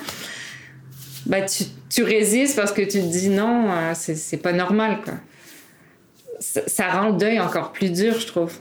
bah, 1.26 1.43
tu, 1.43 1.64
tu, 1.88 2.02
résistes 2.02 2.57
parce 2.57 2.73
que 2.73 2.83
tu 2.83 3.00
te 3.00 3.07
dis 3.07 3.29
non, 3.29 3.71
euh, 3.71 3.93
c'est 3.95 4.37
pas 4.38 4.52
normal. 4.52 5.00
Quoi. 5.05 5.14
Ça, 6.41 6.88
rend 6.91 7.11
le 7.11 7.19
deuil 7.19 7.38
encore 7.38 7.73
plus 7.73 7.91
dur, 7.91 8.19
je 8.19 8.26
trouve. 8.26 8.52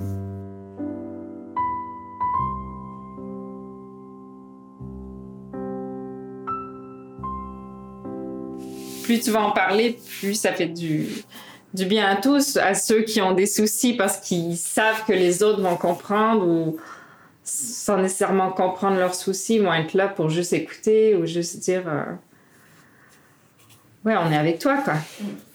Plus 9.04 9.20
tu 9.20 9.32
vas 9.32 9.42
en 9.42 9.52
parler, 9.52 10.00
plus 10.20 10.36
ça 10.36 10.54
fait 10.54 10.68
du, 10.68 11.08
du 11.74 11.86
bien 11.86 12.08
à 12.08 12.16
tous, 12.16 12.58
à 12.58 12.76
ceux 12.76 13.02
qui 13.02 13.20
ont 13.22 13.34
des 13.34 13.48
soucis 13.48 13.94
parce 13.94 14.18
qu'ils 14.18 14.56
savent 14.58 15.04
que 15.08 15.14
les 15.14 15.42
autres 15.42 15.62
vont 15.62 15.76
comprendre 15.76 16.48
ou 16.48 16.78
sans 17.44 17.98
nécessairement 17.98 18.52
comprendre 18.52 18.98
leurs 18.98 19.16
soucis, 19.16 19.58
vont 19.58 19.74
être 19.74 19.96
là 19.96 20.08
pour 20.08 20.30
juste 20.30 20.54
écouter 20.54 21.16
ou 21.16 21.26
juste 21.26 21.58
dire. 21.60 21.84
Euh, 21.88 22.04
ouais, 24.06 24.16
on 24.18 24.32
est 24.32 24.38
avec 24.38 24.60
toi, 24.60 24.78
quoi. 24.84 24.94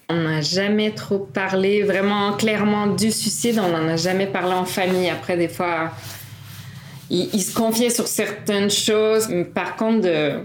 On 0.09 0.15
n'a 0.15 0.41
jamais 0.41 0.93
trop 0.93 1.19
parlé 1.19 1.83
vraiment 1.83 2.33
clairement 2.33 2.87
du 2.87 3.11
suicide, 3.11 3.59
on 3.59 3.69
n'en 3.69 3.89
a 3.89 3.97
jamais 3.97 4.27
parlé 4.27 4.53
en 4.53 4.65
famille. 4.65 5.11
Après, 5.11 5.37
des 5.37 5.49
fois, 5.49 5.91
il, 7.11 7.43
se 7.43 7.53
confiait 7.55 7.91
sur 7.91 8.07
certaines 8.07 8.71
choses. 8.71 9.29
Par 9.53 9.75
contre, 9.75 10.03
de... 10.03 10.41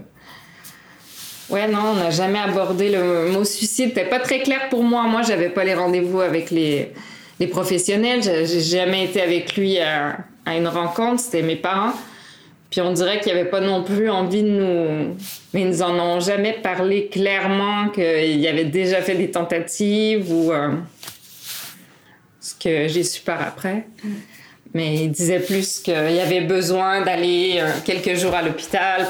Ouais, 1.50 1.68
non, 1.68 1.92
on 1.92 1.96
n'a 1.96 2.10
jamais 2.10 2.40
abordé 2.40 2.90
le 2.90 3.30
mot 3.30 3.44
suicide. 3.44 3.90
C'était 3.90 4.10
pas 4.10 4.20
très 4.20 4.40
clair 4.40 4.70
pour 4.70 4.84
moi. 4.84 5.04
Moi, 5.04 5.22
j'avais 5.22 5.50
pas 5.50 5.64
les 5.64 5.76
rendez-vous 5.76 6.22
avec 6.22 6.50
les, 6.50 6.94
les 7.40 7.48
professionnels. 7.48 8.24
J'ai 8.24 8.62
jamais 8.62 9.06
été 9.06 9.22
avec 9.22 9.56
lui 9.56 9.78
à 9.78 10.18
une 10.48 10.68
rencontre. 10.68 11.20
C'était 11.22 11.44
mes 11.44 11.56
parents. 11.56 11.94
Puis 12.72 12.80
on 12.80 12.94
dirait 12.94 13.20
qu'il 13.20 13.34
n'y 13.34 13.40
avait 13.40 13.50
pas 13.50 13.60
non 13.60 13.84
plus 13.84 14.10
envie 14.10 14.44
de 14.44 14.48
nous. 14.48 15.16
Mais 15.54 15.62
ils 15.62 15.68
nous 15.68 15.82
en 15.82 15.94
ont 16.00 16.20
jamais 16.22 16.54
parlé 16.54 17.08
clairement 17.08 17.90
qu'il 17.90 18.48
avait 18.48 18.64
déjà 18.64 19.02
fait 19.02 19.16
des 19.16 19.30
tentatives 19.30 20.32
ou. 20.32 20.52
Euh... 20.52 20.72
Ce 22.40 22.56
que 22.56 22.88
j'ai 22.88 23.04
su 23.04 23.22
par 23.22 23.42
après. 23.42 23.86
Mais 24.74 24.96
il 24.96 25.12
disait 25.12 25.42
plus 25.42 25.80
qu'il 25.80 25.94
y 25.94 26.20
avait 26.20 26.42
besoin 26.42 27.02
d'aller 27.02 27.58
euh, 27.60 27.70
quelques 27.86 28.16
jours 28.16 28.34
à 28.34 28.42
l'hôpital. 28.42 29.06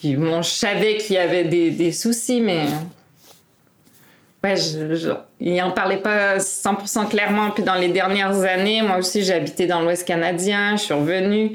Puis 0.00 0.14
bon, 0.14 0.40
je 0.40 0.48
savais 0.48 0.96
qu'il 0.96 1.16
y 1.16 1.18
avait 1.18 1.44
des, 1.44 1.92
soucis, 1.92 2.40
mais. 2.40 2.62
Ouais, 4.42 4.56
je, 4.56 4.94
je, 4.94 5.10
il 5.40 5.56
n'en 5.56 5.72
parlait 5.72 5.98
pas 5.98 6.38
100% 6.38 7.08
clairement. 7.08 7.50
Puis 7.50 7.64
dans 7.64 7.74
les 7.74 7.88
dernières 7.88 8.40
années, 8.42 8.80
moi 8.80 8.98
aussi, 8.98 9.30
habité 9.30 9.66
dans 9.66 9.82
l'Ouest 9.82 10.06
canadien, 10.06 10.76
je 10.76 10.84
suis 10.84 10.94
revenue 10.94 11.52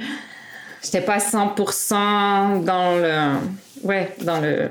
j'étais 0.83 1.01
pas 1.01 1.17
100% 1.17 2.63
dans 2.63 2.95
le 2.95 3.37
ouais 3.83 4.15
dans 4.21 4.39
le 4.39 4.69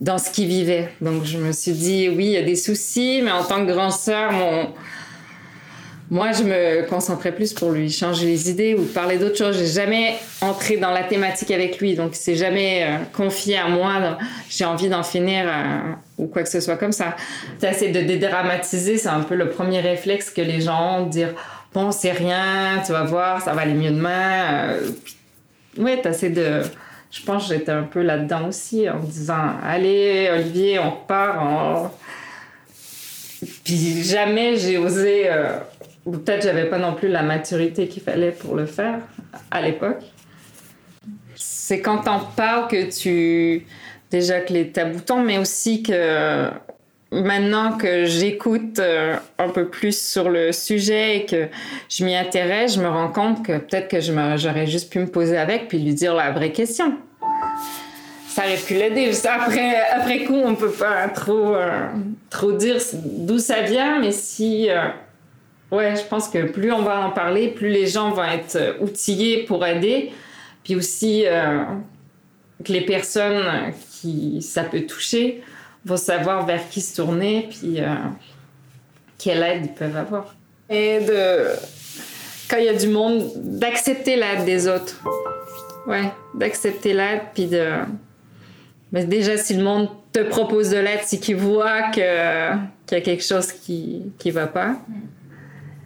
dans 0.00 0.18
ce 0.18 0.30
qu'il 0.30 0.48
vivait. 0.48 0.88
Donc 1.00 1.24
je 1.24 1.38
me 1.38 1.52
suis 1.52 1.72
dit 1.72 2.08
oui 2.08 2.26
il 2.26 2.32
y 2.32 2.36
a 2.36 2.42
des 2.42 2.56
soucis 2.56 3.20
mais 3.22 3.30
en 3.30 3.44
tant 3.44 3.64
que 3.64 3.72
grand 3.72 3.90
sœur 3.90 4.32
mon 4.32 4.68
moi 6.10 6.32
je 6.32 6.42
me 6.42 6.86
concentrais 6.88 7.32
plus 7.32 7.54
pour 7.54 7.70
lui 7.70 7.90
changer 7.90 8.26
les 8.26 8.50
idées 8.50 8.74
ou 8.74 8.84
parler 8.84 9.16
d'autres 9.16 9.38
choses 9.38 9.56
j'ai 9.56 9.66
jamais 9.66 10.16
entré 10.42 10.76
dans 10.76 10.90
la 10.90 11.04
thématique 11.04 11.50
avec 11.52 11.78
lui 11.78 11.94
donc 11.94 12.10
c'est 12.14 12.34
jamais 12.34 12.84
euh, 12.84 12.96
confié 13.14 13.56
à 13.56 13.68
moi. 13.68 14.18
J'ai 14.50 14.64
envie 14.64 14.88
d'en 14.88 15.04
finir 15.04 15.44
euh, 15.46 15.92
ou 16.18 16.26
quoi 16.26 16.42
que 16.42 16.48
ce 16.48 16.60
soit 16.60 16.76
comme 16.76 16.92
ça. 16.92 17.16
C'est 17.60 17.88
de 17.88 18.00
dédramatiser 18.00 18.98
c'est 18.98 19.08
un 19.08 19.20
peu 19.20 19.36
le 19.36 19.48
premier 19.48 19.80
réflexe 19.80 20.30
que 20.30 20.42
les 20.42 20.60
gens 20.60 20.98
ont 20.98 21.06
de 21.06 21.10
dire 21.10 21.28
bon, 21.74 21.92
c'est 21.92 22.12
rien, 22.12 22.82
tu 22.84 22.92
vas 22.92 23.04
voir, 23.04 23.42
ça 23.42 23.52
va 23.52 23.62
aller 23.62 23.74
mieux 23.74 23.90
demain. 23.90 24.70
Euh, 24.70 24.90
ouais, 25.78 26.00
t'essaies 26.00 26.30
de. 26.30 26.62
Je 27.10 27.22
pense 27.24 27.48
que 27.48 27.54
j'étais 27.54 27.72
un 27.72 27.82
peu 27.82 28.02
là-dedans 28.02 28.48
aussi, 28.48 28.88
en 28.88 28.98
me 28.98 29.06
disant 29.06 29.56
Allez, 29.62 30.30
Olivier, 30.32 30.78
on 30.78 30.90
repart. 30.90 31.38
On... 31.40 31.90
Puis 33.64 34.02
jamais 34.02 34.56
j'ai 34.56 34.78
osé. 34.78 35.30
Euh, 35.30 35.58
ou 36.04 36.18
peut-être 36.18 36.42
j'avais 36.42 36.68
pas 36.68 36.78
non 36.78 36.94
plus 36.94 37.08
la 37.08 37.22
maturité 37.22 37.86
qu'il 37.86 38.02
fallait 38.02 38.32
pour 38.32 38.56
le 38.56 38.66
faire 38.66 38.98
à 39.50 39.62
l'époque. 39.62 40.02
C'est 41.36 41.80
quand 41.80 41.98
t'en 41.98 42.20
parles 42.20 42.68
que 42.68 42.90
tu. 42.90 43.66
Déjà 44.10 44.40
que 44.40 44.52
les 44.52 44.72
tabous 44.72 45.00
mais 45.24 45.38
aussi 45.38 45.82
que 45.82 46.50
maintenant 47.12 47.76
que 47.76 48.06
j'écoute 48.06 48.78
euh, 48.78 49.16
un 49.38 49.50
peu 49.50 49.68
plus 49.68 49.96
sur 49.96 50.30
le 50.30 50.50
sujet 50.50 51.18
et 51.18 51.26
que 51.26 51.48
je 51.88 52.04
m'y 52.04 52.16
intéresse, 52.16 52.74
je 52.74 52.80
me 52.80 52.88
rends 52.88 53.12
compte 53.12 53.44
que 53.44 53.58
peut-être 53.58 53.88
que 53.88 54.00
j'aurais 54.00 54.66
juste 54.66 54.90
pu 54.90 54.98
me 54.98 55.06
poser 55.06 55.36
avec 55.36 55.68
puis 55.68 55.78
lui 55.78 55.94
dire 55.94 56.14
la 56.14 56.32
vraie 56.32 56.52
question. 56.52 56.96
Ça 58.28 58.44
aurait 58.44 58.56
pu 58.56 58.74
l'aider. 58.74 59.10
Après, 59.26 59.76
après 59.90 60.24
coup, 60.24 60.40
on 60.42 60.54
peut 60.54 60.70
pas 60.70 61.06
trop, 61.08 61.54
euh, 61.54 61.88
trop 62.30 62.52
dire 62.52 62.78
d'où 63.04 63.38
ça 63.38 63.60
vient, 63.60 64.00
mais 64.00 64.12
si. 64.12 64.70
Euh, 64.70 64.86
ouais, 65.70 65.94
je 65.96 66.04
pense 66.04 66.28
que 66.28 66.50
plus 66.50 66.72
on 66.72 66.80
va 66.80 67.06
en 67.06 67.10
parler, 67.10 67.48
plus 67.48 67.68
les 67.68 67.86
gens 67.86 68.10
vont 68.10 68.24
être 68.24 68.76
outillés 68.80 69.44
pour 69.44 69.66
aider. 69.66 70.12
Puis 70.64 70.76
aussi 70.76 71.24
que 72.64 72.72
les 72.72 72.82
personnes 72.82 73.72
qui 73.90 74.40
ça 74.40 74.62
peut 74.62 74.82
toucher 74.82 75.42
vont 75.84 75.96
savoir 75.96 76.46
vers 76.46 76.68
qui 76.68 76.80
se 76.80 76.96
tourner, 76.96 77.48
puis 77.50 77.80
euh, 77.80 77.94
quelle 79.18 79.42
aide 79.42 79.66
ils 79.66 79.72
peuvent 79.72 79.96
avoir. 79.96 80.34
Et 80.70 81.00
de, 81.00 81.46
quand 82.48 82.58
il 82.58 82.64
y 82.64 82.68
a 82.68 82.74
du 82.74 82.88
monde, 82.88 83.30
d'accepter 83.36 84.16
l'aide 84.16 84.44
des 84.44 84.68
autres. 84.68 85.02
Ouais, 85.86 86.12
d'accepter 86.34 86.92
l'aide, 86.92 87.22
puis 87.34 87.46
de. 87.46 87.70
Mais 88.92 89.04
déjà, 89.04 89.36
si 89.36 89.54
le 89.54 89.64
monde 89.64 89.88
te 90.12 90.20
propose 90.20 90.70
de 90.70 90.76
l'aide, 90.76 91.00
c'est 91.02 91.18
qu'il 91.18 91.36
voit 91.36 91.90
qu'il 91.90 92.02
y 92.02 92.06
a 92.06 93.00
quelque 93.00 93.24
chose 93.24 93.50
qui 93.52 94.02
ne 94.24 94.30
va 94.32 94.46
pas. 94.46 94.76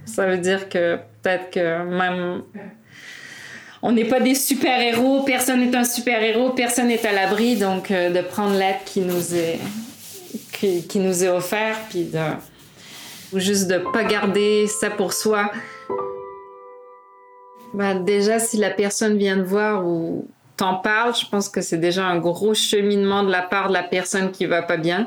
Ça 0.05 0.27
veut 0.27 0.39
dire 0.39 0.69
que 0.69 0.99
peut-être 1.23 1.51
que 1.51 1.85
même 1.85 2.43
on 3.83 3.93
n'est 3.93 4.05
pas 4.05 4.21
des 4.21 4.35
super-héros, 4.35 5.23
personne 5.23 5.61
n'est 5.61 5.77
un 5.77 5.85
super-héros, 5.85 6.51
personne 6.51 6.89
n'est 6.89 7.07
à 7.07 7.13
l'abri, 7.13 7.57
donc 7.57 7.91
euh, 7.91 8.11
de 8.11 8.21
prendre 8.21 8.59
l'aide 8.59 8.83
qui 8.85 9.01
nous 9.01 9.35
est 9.35 9.61
qui, 10.53 10.99
nous 10.99 11.25
est 11.25 11.29
offert, 11.29 11.77
puis 11.91 12.05
de 12.05 13.39
juste 13.39 13.69
de 13.69 13.79
pas 13.79 14.05
garder 14.05 14.67
ça 14.67 14.91
pour 14.91 15.13
soi. 15.13 15.51
Bah, 17.75 17.95
déjà, 17.95 18.39
si 18.39 18.57
la 18.57 18.71
personne 18.71 19.19
vient 19.19 19.37
te 19.37 19.43
voir 19.43 19.87
ou 19.87 20.27
t'en 20.57 20.77
parle, 20.77 21.15
je 21.15 21.27
pense 21.29 21.49
que 21.49 21.61
c'est 21.61 21.77
déjà 21.79 22.07
un 22.07 22.19
gros 22.19 22.55
cheminement 22.55 23.23
de 23.23 23.31
la 23.31 23.43
part 23.43 23.69
de 23.69 23.75
la 23.75 23.83
personne 23.83 24.31
qui 24.31 24.47
va 24.47 24.63
pas 24.63 24.77
bien. 24.77 25.07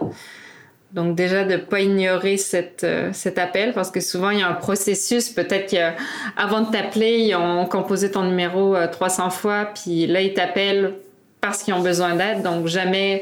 Donc 0.92 1.16
déjà 1.16 1.44
de 1.44 1.56
pas 1.56 1.82
ignorer 1.82 2.38
cette, 2.38 2.84
euh, 2.84 3.12
cet 3.14 3.38
appel 3.38 3.74
parce 3.74 3.92
que 3.92 4.00
souvent 4.00 4.32
il 4.32 4.40
y 4.40 4.42
a 4.42 4.48
un 4.48 4.54
processus. 4.54 5.30
Peut-être 5.30 5.70
qu'avant 5.70 6.62
de 6.62 6.72
t'appeler, 6.72 7.20
ils 7.20 7.36
ont 7.36 7.66
composé 7.68 8.10
ton 8.10 8.24
numéro 8.24 8.76
300 8.92 9.28
euh, 9.28 9.30
fois, 9.30 9.70
puis 9.74 10.08
là 10.08 10.22
ils 10.22 10.34
t'appellent 10.34 10.96
parce 11.42 11.62
qu'ils 11.62 11.76
ont 11.76 11.82
besoin 11.82 12.16
d'aide. 12.16 12.42
Donc 12.42 12.66
jamais 12.66 13.22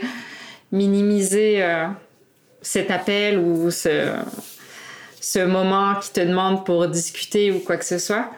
minimiser 0.72 1.64
euh, 1.64 1.88
cet 2.62 2.92
appel 2.92 3.38
ou 3.38 3.72
ce, 3.72 4.14
ce 5.22 5.40
moment 5.40 5.96
qui 5.96 6.12
te 6.12 6.20
demande 6.20 6.66
pour 6.66 6.88
discuter 6.88 7.52
ou 7.52 7.60
quoi 7.60 7.78
que 7.78 7.86
ce 7.86 7.98
soit. 7.98 8.32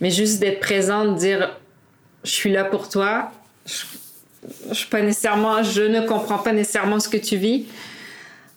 Mais 0.00 0.10
juste 0.10 0.38
d'être 0.40 0.60
présent, 0.60 1.04
de 1.04 1.18
dire 1.18 1.56
je 2.24 2.30
suis 2.30 2.50
là 2.50 2.64
pour 2.64 2.88
toi. 2.88 3.30
Je, 3.66 4.86
pas 4.86 5.02
nécessairement, 5.02 5.62
je 5.62 5.82
ne 5.82 6.00
comprends 6.00 6.38
pas 6.38 6.52
nécessairement 6.52 7.00
ce 7.00 7.08
que 7.08 7.16
tu 7.16 7.36
vis 7.36 7.66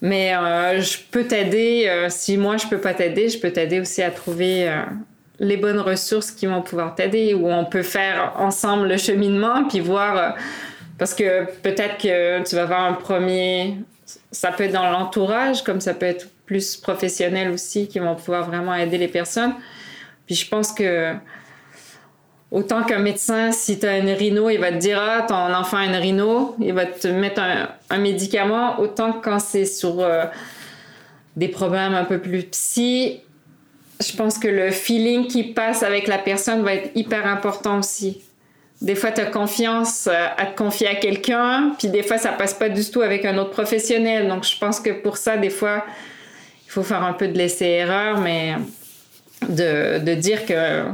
mais 0.03 0.33
euh, 0.33 0.81
je 0.81 0.97
peux 1.11 1.25
t'aider. 1.25 1.85
Euh, 1.87 2.07
si 2.09 2.35
moi, 2.35 2.57
je 2.57 2.65
peux 2.65 2.79
pas 2.79 2.95
t'aider, 2.95 3.29
je 3.29 3.37
peux 3.37 3.51
t'aider 3.51 3.79
aussi 3.79 4.01
à 4.01 4.09
trouver 4.09 4.67
les 5.39 5.57
bonnes 5.57 5.79
ressources 5.79 6.31
qui 6.31 6.47
vont 6.47 6.63
pouvoir 6.63 6.95
t'aider, 6.95 7.35
ou 7.35 7.47
on 7.51 7.65
peut 7.65 7.83
faire 7.83 8.33
ensemble 8.37 8.87
le 8.87 8.97
cheminement, 8.97 9.63
puis 9.65 9.79
voir. 9.79 10.35
Parce 11.01 11.15
que 11.15 11.45
peut-être 11.63 11.97
que 11.97 12.47
tu 12.47 12.55
vas 12.55 12.61
avoir 12.61 12.83
un 12.83 12.93
premier. 12.93 13.77
Ça 14.29 14.51
peut 14.51 14.65
être 14.65 14.73
dans 14.73 14.87
l'entourage, 14.91 15.63
comme 15.63 15.81
ça 15.81 15.95
peut 15.95 16.05
être 16.05 16.27
plus 16.45 16.77
professionnel 16.77 17.49
aussi, 17.49 17.87
qui 17.87 17.97
vont 17.97 18.13
pouvoir 18.13 18.45
vraiment 18.45 18.75
aider 18.75 18.99
les 18.99 19.07
personnes. 19.07 19.55
Puis 20.27 20.35
je 20.35 20.47
pense 20.47 20.71
que 20.71 21.15
Autant 22.51 22.83
qu'un 22.83 22.99
médecin, 22.99 23.51
si 23.51 23.79
tu 23.79 23.87
as 23.87 23.97
une 23.97 24.11
rhino, 24.11 24.49
il 24.51 24.59
va 24.59 24.71
te 24.71 24.77
dire 24.77 24.99
Ah, 25.01 25.23
ton 25.23 25.51
enfant 25.55 25.77
a 25.77 25.85
une 25.85 25.95
rhino, 25.95 26.55
il 26.59 26.73
va 26.73 26.85
te 26.85 27.07
mettre 27.07 27.41
un, 27.89 27.97
médicament. 27.97 28.79
Autant 28.79 29.13
que 29.13 29.23
quand 29.23 29.39
c'est 29.39 29.65
sur 29.65 30.01
euh, 30.01 30.25
des 31.35 31.47
problèmes 31.47 31.95
un 31.95 32.03
peu 32.03 32.19
plus 32.19 32.43
psy, 32.43 33.21
je 33.99 34.15
pense 34.15 34.37
que 34.37 34.49
le 34.49 34.69
feeling 34.69 35.25
qui 35.25 35.45
passe 35.45 35.81
avec 35.81 36.07
la 36.07 36.19
personne 36.19 36.61
va 36.61 36.75
être 36.75 36.91
hyper 36.93 37.25
important 37.25 37.79
aussi. 37.79 38.21
Des 38.81 38.95
fois, 38.95 39.11
tu 39.11 39.21
as 39.21 39.27
confiance 39.27 40.07
euh, 40.07 40.27
à 40.37 40.47
te 40.47 40.57
confier 40.57 40.87
à 40.87 40.95
quelqu'un, 40.95 41.73
puis 41.77 41.87
des 41.87 42.01
fois, 42.01 42.17
ça 42.17 42.31
passe 42.31 42.55
pas 42.55 42.69
du 42.69 42.83
tout 42.89 43.01
avec 43.01 43.25
un 43.25 43.37
autre 43.37 43.51
professionnel. 43.51 44.27
Donc, 44.27 44.43
je 44.43 44.57
pense 44.57 44.79
que 44.79 44.89
pour 44.89 45.17
ça, 45.17 45.37
des 45.37 45.51
fois, 45.51 45.85
il 46.65 46.71
faut 46.71 46.83
faire 46.83 47.03
un 47.03 47.13
peu 47.13 47.27
de 47.27 47.37
laisser-erreur, 47.37 48.19
mais 48.19 48.55
de, 49.47 50.13
dire 50.15 50.45
que 50.45 50.85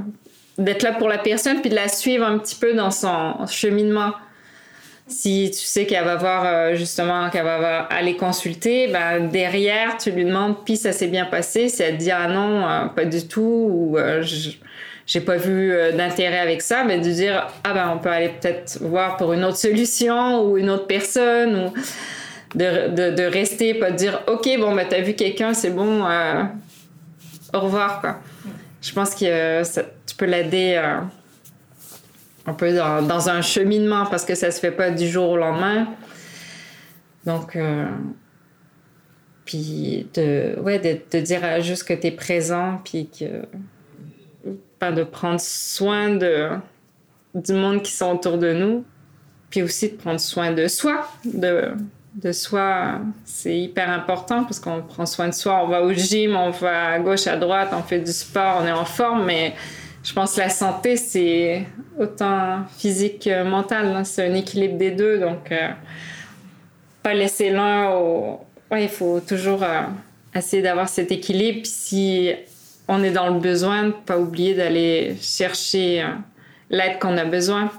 d'être 0.58 0.84
là 0.84 0.94
pour 0.94 1.08
la 1.08 1.18
personne, 1.18 1.62
puis 1.62 1.70
de 1.70 1.76
la 1.76 1.88
suivre 1.88 2.26
un 2.26 2.38
petit 2.40 2.56
peu 2.56 2.74
dans 2.74 2.92
son 2.92 3.46
cheminement. 3.48 4.14
Si 5.08 5.52
tu 5.52 5.60
sais 5.60 5.86
qu'elle 5.86 6.04
va 6.04 6.16
voir, 6.16 6.44
euh, 6.46 6.76
justement, 6.76 7.30
qu'elle 7.30 7.46
va 7.46 7.84
aller 7.84 8.18
consulter, 8.18 8.88
ben, 8.88 9.30
derrière, 9.30 9.98
tu 9.98 10.12
lui 10.12 10.26
demandes, 10.26 10.66
puis 10.66 10.76
ça 10.76 10.92
s'est 10.92 11.08
bien 11.08 11.26
passé. 11.26 11.70
Si 11.70 11.82
elle 11.82 11.98
te 11.98 12.04
dit, 12.04 12.12
ah 12.12 12.28
non, 12.28 12.68
euh, 12.68 12.86
pas 12.88 13.06
du 13.06 13.26
tout, 13.26 13.70
ou 13.72 13.98
euh, 13.98 14.22
j'ai 15.08 15.22
pas 15.22 15.38
vu 15.38 15.74
d'intérêt 15.96 16.40
avec 16.40 16.62
ça, 16.62 16.84
mais 16.84 17.00
de 17.00 17.10
dire, 17.10 17.48
ah 17.64 17.74
ben, 17.74 17.90
on 17.96 17.98
peut 17.98 18.10
aller 18.10 18.30
peut-être 18.30 18.80
voir 18.82 19.18
pour 19.18 19.34
une 19.34 19.44
autre 19.44 19.58
solution, 19.58 20.44
ou 20.44 20.58
une 20.58 20.70
autre 20.70 20.86
personne, 20.86 21.56
ou 21.56 21.74
de, 22.58 22.90
de, 22.90 23.16
de 23.16 23.24
rester, 23.24 23.74
pas 23.74 23.92
de 23.92 23.96
dire, 23.96 24.22
ok, 24.28 24.48
bon, 24.60 24.76
ben, 24.76 24.86
t'as 24.88 25.02
vu 25.02 25.14
quelqu'un, 25.14 25.54
c'est 25.54 25.70
bon, 25.70 26.04
au 27.54 27.60
revoir, 27.60 28.02
quoi. 28.02 28.20
Je 28.82 28.92
pense 28.92 29.16
que 29.16 29.64
tu 30.06 30.16
peux 30.18 30.26
l'aider 30.26 30.76
un 32.48 32.54
peu 32.54 32.74
dans, 32.74 33.30
un 33.30 33.42
cheminement 33.42 34.06
parce 34.06 34.26
que 34.26 34.34
ça 34.34 34.52
se 34.52 34.60
fait 34.60 34.72
pas 34.72 34.90
du 34.90 35.08
jour 35.08 35.32
au 35.32 35.38
lendemain. 35.38 35.88
Donc, 37.26 37.58
euh, 37.58 37.86
puis 39.44 40.08
de, 40.14 40.58
ouais, 40.62 40.80
de, 40.80 41.20
dire 41.20 41.62
juste 41.62 41.84
que 41.84 41.94
tu 41.94 42.08
es 42.08 42.12
présent, 42.12 42.80
puis 42.86 43.10
que. 43.10 43.44
Pas 44.80 44.92
de 44.92 45.04
prendre 45.04 45.40
soin 45.40 46.10
de, 46.16 46.50
du 47.34 47.54
monde 47.54 47.82
qui 47.82 47.92
sont 47.92 48.12
autour 48.12 48.38
de 48.38 48.54
nous, 48.54 48.86
puis 49.50 49.62
aussi 49.62 49.90
de 49.90 49.96
prendre 49.96 50.20
soin 50.20 50.52
de 50.52 50.68
soi. 50.68 51.08
De, 51.26 51.72
de 52.16 52.32
soi, 52.32 53.00
c'est 53.26 53.58
hyper 53.58 53.90
important 53.90 54.44
parce 54.44 54.60
qu'on 54.60 54.82
prend 54.82 55.06
soin 55.06 55.28
de 55.30 55.34
soi. 55.34 55.62
On 55.64 55.68
va 55.68 55.82
au 55.84 55.94
gym, 55.94 56.36
on 56.36 56.50
va 56.50 56.92
à 56.92 57.00
gauche, 57.00 57.28
à 57.28 57.38
droite, 57.38 57.70
on 57.74 57.84
fait 57.84 58.00
du 58.00 58.12
sport, 58.12 58.62
on 58.62 58.66
est 58.66 58.72
en 58.72 58.86
forme, 58.86 59.26
mais 59.26 59.54
je 60.08 60.14
pense 60.14 60.36
que 60.36 60.40
la 60.40 60.50
santé, 60.50 60.96
c'est 60.96 61.66
autant 62.00 62.64
physique 62.78 63.24
que 63.24 63.44
mental. 63.44 63.88
Hein. 63.88 64.04
C'est 64.06 64.26
un 64.26 64.34
équilibre 64.36 64.78
des 64.78 64.92
deux. 64.92 65.20
Donc, 65.20 65.52
euh, 65.52 65.70
pas 67.04 67.14
laisser 67.14 67.50
l'un 67.50 67.90
au. 67.92 68.40
Ouais, 68.72 68.84
il 68.84 68.90
faut 68.90 69.20
toujours 69.20 69.64
euh, 69.64 69.82
essayer 70.34 70.62
d'avoir 70.62 70.88
cet 70.88 71.12
équilibre. 71.12 71.66
Si 71.66 72.32
on 72.88 73.04
est 73.04 73.12
dans 73.12 73.28
le 73.30 73.40
besoin, 73.40 73.92
pas 73.92 74.18
oublier 74.18 74.54
d'aller 74.54 75.18
chercher 75.22 76.04
euh, 76.04 76.08
l'aide 76.70 77.00
qu'on 77.00 77.18
a 77.18 77.26
besoin. 77.26 77.70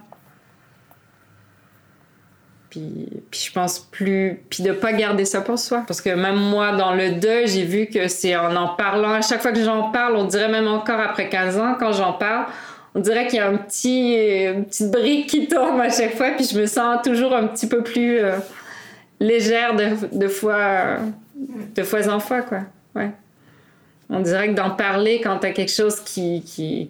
Puis, 2.71 3.09
puis, 3.31 3.41
je 3.47 3.53
pense 3.53 3.79
plus. 3.79 4.43
Puis 4.51 4.63
de 4.63 4.73
pas 4.73 4.93
garder 4.93 5.25
ça 5.25 5.41
pour 5.41 5.59
soi. 5.59 5.85
Parce 5.87 6.03
que 6.03 6.11
même 6.11 6.37
moi, 6.37 6.73
dans 6.73 6.93
le 6.93 7.13
deuil, 7.13 7.49
j'ai 7.49 7.65
vu 7.65 7.87
que 7.87 8.09
c'est 8.09 8.37
en 8.37 8.55
en 8.55 8.69
parlant. 8.69 9.15
À 9.15 9.23
chaque 9.23 9.41
fois 9.41 9.53
que 9.53 9.65
j'en 9.65 9.91
parle, 9.91 10.17
on 10.17 10.25
dirait 10.25 10.51
même 10.51 10.69
encore 10.69 11.01
après 11.01 11.31
15 11.31 11.59
ans, 11.59 11.77
quand 11.79 11.93
j'en 11.93 12.13
parle, 12.13 12.47
on 12.95 13.01
dirait 13.01 13.27
qu'il 13.27 13.39
y 13.39 13.43
a 13.43 13.49
un 13.49 13.57
petit, 13.57 14.15
une 14.45 14.67
petite 14.67 14.91
brique 14.91 15.29
qui 15.29 15.49
tombe 15.49 15.81
à 15.81 15.89
chaque 15.89 16.15
fois. 16.15 16.33
Puis 16.33 16.45
je 16.53 16.61
me 16.61 16.67
sens 16.67 16.99
toujours 17.03 17.35
un 17.35 17.47
petit 17.47 17.67
peu 17.67 17.83
plus 17.83 18.19
euh, 18.19 18.37
légère 19.19 19.75
de, 19.75 19.89
de, 20.13 20.29
fois, 20.29 20.99
de 21.35 21.83
fois 21.83 22.07
en 22.09 22.21
fois, 22.21 22.43
quoi. 22.43 22.61
Ouais. 22.95 23.11
On 24.11 24.21
dirait 24.21 24.49
que 24.49 24.55
d'en 24.55 24.71
parler 24.71 25.21
quand 25.21 25.39
t'as 25.39 25.51
quelque 25.51 25.73
chose 25.73 26.01
qui, 26.01 26.43
qui, 26.43 26.89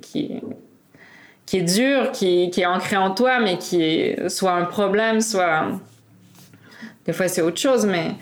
qui 1.48 1.56
est 1.56 1.62
dur, 1.62 2.12
qui, 2.12 2.50
qui, 2.50 2.60
est 2.60 2.66
ancré 2.66 2.96
en 2.96 3.14
toi, 3.14 3.40
mais 3.40 3.56
qui 3.56 3.82
est 3.82 4.28
soit 4.28 4.52
un 4.52 4.64
problème, 4.64 5.20
soit. 5.22 5.66
Des 7.06 7.14
fois, 7.14 7.26
c'est 7.26 7.40
autre 7.40 7.58
chose, 7.58 7.86
mais 7.86 8.12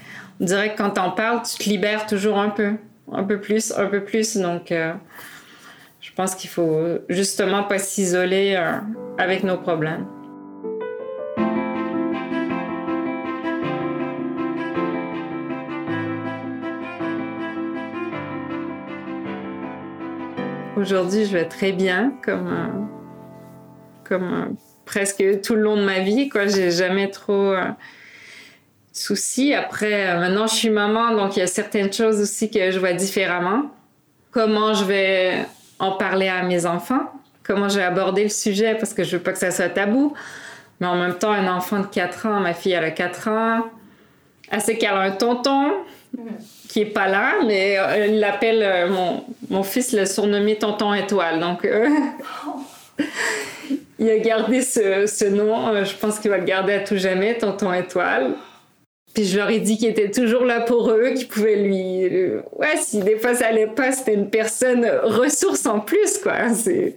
on 0.40 0.44
dirait 0.44 0.72
que 0.72 0.78
quand 0.78 0.90
t'en 0.90 1.10
parles, 1.10 1.42
tu 1.42 1.64
te 1.64 1.68
libères 1.68 2.06
toujours 2.06 2.38
un 2.38 2.50
peu. 2.50 2.74
Un 3.12 3.24
peu 3.24 3.40
plus, 3.40 3.72
un 3.76 3.86
peu 3.86 4.04
plus. 4.04 4.36
Donc, 4.36 4.70
euh, 4.70 4.92
je 6.00 6.12
pense 6.12 6.36
qu'il 6.36 6.50
faut 6.50 6.98
justement 7.08 7.64
pas 7.64 7.78
s'isoler 7.78 8.54
euh, 8.56 8.78
avec 9.18 9.42
nos 9.42 9.58
problèmes. 9.58 10.06
Aujourd'hui, 20.76 21.24
je 21.24 21.32
vais 21.32 21.46
très 21.46 21.72
bien, 21.72 22.12
comme. 22.24 22.48
Euh, 22.48 22.86
comme 24.08 24.32
euh, 24.32 24.54
presque 24.84 25.22
tout 25.42 25.54
le 25.54 25.62
long 25.62 25.76
de 25.76 25.84
ma 25.84 26.00
vie. 26.00 26.28
Quoi, 26.28 26.46
j'ai 26.46 26.70
jamais 26.70 27.10
trop 27.10 27.52
euh, 27.52 27.64
soucis. 28.92 29.54
Après, 29.54 30.08
euh, 30.08 30.20
maintenant, 30.20 30.46
je 30.46 30.54
suis 30.54 30.70
maman, 30.70 31.14
donc 31.14 31.36
il 31.36 31.40
y 31.40 31.42
a 31.42 31.46
certaines 31.46 31.92
choses 31.92 32.20
aussi 32.20 32.50
que 32.50 32.70
je 32.70 32.78
vois 32.78 32.92
différemment. 32.92 33.70
Comment 34.30 34.74
je 34.74 34.84
vais 34.84 35.46
en 35.78 35.92
parler 35.92 36.28
à 36.28 36.42
mes 36.42 36.66
enfants? 36.66 37.12
Comment 37.42 37.68
je 37.68 37.76
vais 37.76 37.84
aborder 37.84 38.24
le 38.24 38.28
sujet? 38.28 38.74
Parce 38.74 38.92
que 38.92 39.04
je 39.04 39.16
veux 39.16 39.22
pas 39.22 39.32
que 39.32 39.38
ça 39.38 39.50
soit 39.50 39.68
tabou. 39.68 40.14
Mais 40.80 40.86
en 40.86 40.96
même 40.96 41.14
temps, 41.14 41.32
un 41.32 41.48
enfant 41.48 41.80
de 41.80 41.86
4 41.86 42.26
ans, 42.26 42.40
ma 42.40 42.52
fille 42.52 42.72
elle 42.72 42.84
a 42.84 42.90
4 42.90 43.28
ans, 43.28 43.64
elle 44.50 44.60
sait 44.60 44.76
qu'elle 44.76 44.90
a 44.90 45.00
un 45.00 45.10
tonton 45.10 45.72
qui 46.68 46.80
est 46.80 46.86
pas 46.86 47.08
là, 47.08 47.34
mais 47.46 47.78
il 48.08 48.20
l'appelle, 48.20 48.90
mon, 48.90 49.24
mon, 49.50 49.62
fils 49.62 49.92
l'a 49.92 50.06
surnommé 50.06 50.56
Tonton 50.56 50.92
Étoile. 50.94 51.40
Donc, 51.40 51.66
il 53.98 54.10
a 54.10 54.18
gardé 54.18 54.62
ce, 54.62 55.06
ce 55.06 55.24
nom. 55.24 55.68
Euh, 55.68 55.84
je 55.84 55.96
pense 55.96 56.18
qu'il 56.18 56.30
va 56.30 56.38
le 56.38 56.44
garder 56.44 56.74
à 56.74 56.80
tout 56.80 56.96
jamais, 56.96 57.36
Tonton 57.38 57.72
Étoile. 57.72 58.34
Puis 59.14 59.24
je 59.24 59.38
leur 59.38 59.48
ai 59.48 59.60
dit 59.60 59.78
qu'il 59.78 59.88
était 59.88 60.10
toujours 60.10 60.44
là 60.44 60.60
pour 60.60 60.90
eux, 60.90 61.12
qu'il 61.16 61.28
pouvait 61.28 61.56
lui. 61.56 62.04
Euh, 62.04 62.42
ouais, 62.52 62.76
si 62.76 63.00
des 63.00 63.16
fois 63.18 63.34
ça 63.34 63.46
allait 63.46 63.66
pas, 63.66 63.92
c'était 63.92 64.14
une 64.14 64.28
personne 64.28 64.86
ressource 65.04 65.64
en 65.66 65.80
plus, 65.80 66.18
quoi. 66.18 66.52
C'est. 66.54 66.96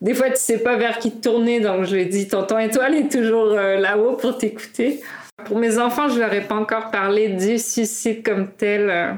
Des 0.00 0.14
fois, 0.14 0.30
tu 0.30 0.36
sais 0.36 0.56
pas 0.56 0.76
vers 0.76 0.98
qui 0.98 1.10
te 1.10 1.28
tourner, 1.28 1.60
donc 1.60 1.84
je 1.84 1.94
lui 1.94 2.02
ai 2.02 2.06
dit 2.06 2.26
Tonton 2.26 2.58
Étoile 2.58 2.94
est 2.94 3.12
toujours 3.12 3.52
euh, 3.52 3.76
là-haut 3.76 4.14
pour 4.14 4.38
t'écouter. 4.38 5.02
Pour 5.44 5.58
mes 5.58 5.78
enfants, 5.78 6.08
je 6.08 6.18
leur 6.18 6.32
ai 6.32 6.42
pas 6.42 6.54
encore 6.54 6.90
parlé 6.90 7.28
du 7.28 7.58
suicide 7.58 8.22
comme 8.22 8.48
tel. 8.52 9.16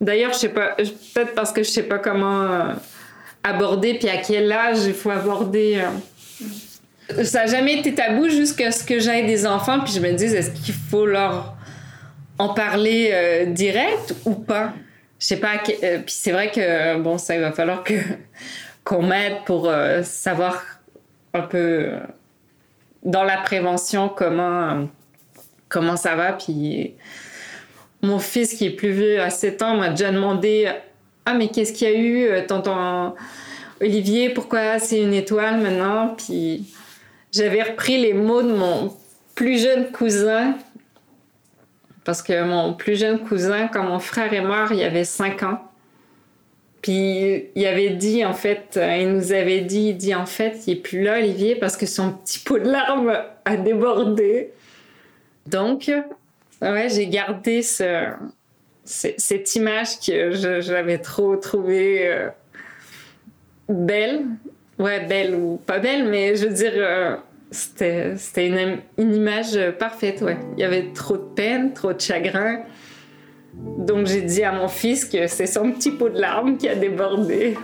D'ailleurs, 0.00 0.32
je 0.32 0.38
sais 0.38 0.48
pas, 0.48 0.76
peut-être 0.76 1.34
parce 1.34 1.52
que 1.52 1.62
je 1.62 1.70
sais 1.70 1.84
pas 1.84 1.98
comment 1.98 2.74
aborder, 3.42 3.94
puis 3.94 4.08
à 4.08 4.18
quel 4.18 4.50
âge 4.50 4.84
il 4.84 4.94
faut 4.94 5.10
aborder 5.10 5.82
ça 7.22 7.40
n'a 7.40 7.46
jamais 7.46 7.78
été 7.78 7.94
tabou 7.94 8.28
jusqu'à 8.28 8.70
ce 8.70 8.84
que 8.84 8.98
j'aie 8.98 9.24
des 9.24 9.46
enfants, 9.46 9.80
puis 9.80 9.92
je 9.92 10.00
me 10.00 10.12
dis, 10.12 10.24
est-ce 10.24 10.50
qu'il 10.50 10.74
faut 10.74 11.06
leur 11.06 11.54
en 12.38 12.50
parler 12.50 13.10
euh, 13.12 13.46
direct 13.46 14.14
ou 14.24 14.34
pas? 14.34 14.72
Je 15.18 15.26
sais 15.26 15.36
pas. 15.38 15.54
Euh, 15.54 15.98
puis 15.98 16.14
c'est 16.14 16.32
vrai 16.32 16.50
que, 16.50 16.98
bon, 17.00 17.18
ça, 17.18 17.34
il 17.34 17.40
va 17.40 17.52
falloir 17.52 17.84
qu'on 18.84 19.02
m'aide 19.02 19.44
pour 19.44 19.68
euh, 19.68 20.02
savoir 20.02 20.62
un 21.32 21.42
peu 21.42 21.90
dans 23.02 23.24
la 23.24 23.38
prévention 23.38 24.08
comment, 24.08 24.88
comment 25.68 25.96
ça 25.96 26.14
va. 26.14 26.32
Puis 26.32 26.94
mon 28.02 28.18
fils 28.18 28.54
qui 28.54 28.66
est 28.66 28.70
plus 28.70 28.90
vieux, 28.90 29.20
à 29.20 29.30
7 29.30 29.62
ans, 29.62 29.76
m'a 29.76 29.90
déjà 29.90 30.10
demandé 30.10 30.68
Ah, 31.24 31.34
mais 31.34 31.48
qu'est-ce 31.48 31.72
qu'il 31.72 31.88
y 31.88 31.92
a 31.92 31.98
eu, 31.98 32.46
tonton 32.46 33.14
Olivier, 33.80 34.30
pourquoi 34.30 34.78
c'est 34.78 35.00
une 35.00 35.12
étoile 35.12 35.60
maintenant? 35.60 36.14
Puis 36.16 36.64
j'avais 37.32 37.62
repris 37.62 37.98
les 37.98 38.14
mots 38.14 38.42
de 38.42 38.52
mon 38.52 38.94
plus 39.34 39.62
jeune 39.62 39.90
cousin, 39.92 40.54
parce 42.04 42.22
que 42.22 42.44
mon 42.44 42.72
plus 42.72 42.98
jeune 42.98 43.18
cousin, 43.18 43.68
quand 43.68 43.82
mon 43.82 43.98
frère 43.98 44.32
est 44.32 44.40
mort, 44.40 44.72
il 44.72 44.82
avait 44.82 45.04
5 45.04 45.42
ans. 45.42 45.60
Puis 46.80 47.46
il 47.54 47.66
avait 47.66 47.90
dit, 47.90 48.24
en 48.24 48.32
fait, 48.32 48.76
euh, 48.76 48.96
il 48.96 49.12
nous 49.12 49.32
avait 49.32 49.62
dit, 49.62 49.88
il 49.88 49.96
dit, 49.96 50.14
en 50.14 50.24
fait, 50.24 50.60
il 50.66 50.74
est 50.74 50.76
plus 50.80 51.02
là, 51.02 51.18
Olivier, 51.18 51.56
parce 51.56 51.76
que 51.76 51.84
son 51.84 52.12
petit 52.12 52.38
pot 52.38 52.58
de 52.58 52.70
larmes 52.70 53.12
a 53.44 53.56
débordé. 53.56 54.52
Donc, 55.46 55.90
ouais, 56.62 56.88
j'ai 56.88 57.06
gardé 57.06 57.62
ce, 57.62 58.12
cette 58.84 59.54
image 59.56 60.00
que 60.00 60.60
j'avais 60.60 60.98
trop 60.98 61.36
trouvée 61.36 62.08
euh, 62.08 62.28
belle. 63.68 64.26
Ouais, 64.78 65.06
belle 65.06 65.34
ou 65.34 65.56
pas 65.64 65.78
belle, 65.78 66.08
mais 66.08 66.36
je 66.36 66.48
veux 66.48 66.54
dire, 66.54 66.72
euh, 66.74 67.16
c'était 67.50 68.16
une, 68.36 68.80
une, 68.98 69.14
image 69.14 69.58
parfaite, 69.78 70.20
ouais. 70.20 70.36
Il 70.56 70.60
y 70.60 70.64
avait 70.64 70.92
trop 70.92 71.16
de 71.16 71.22
peine, 71.34 71.72
trop 71.72 71.94
de 71.94 72.00
chagrin. 72.00 72.60
Donc 73.54 74.06
j'ai 74.06 74.20
dit 74.20 74.44
à 74.44 74.52
mon 74.52 74.68
fils 74.68 75.06
que 75.06 75.26
c'est 75.28 75.46
son 75.46 75.72
petit 75.72 75.90
pot 75.90 76.10
de 76.10 76.20
larmes 76.20 76.58
qui 76.58 76.68
a 76.68 76.74
débordé. 76.74 77.56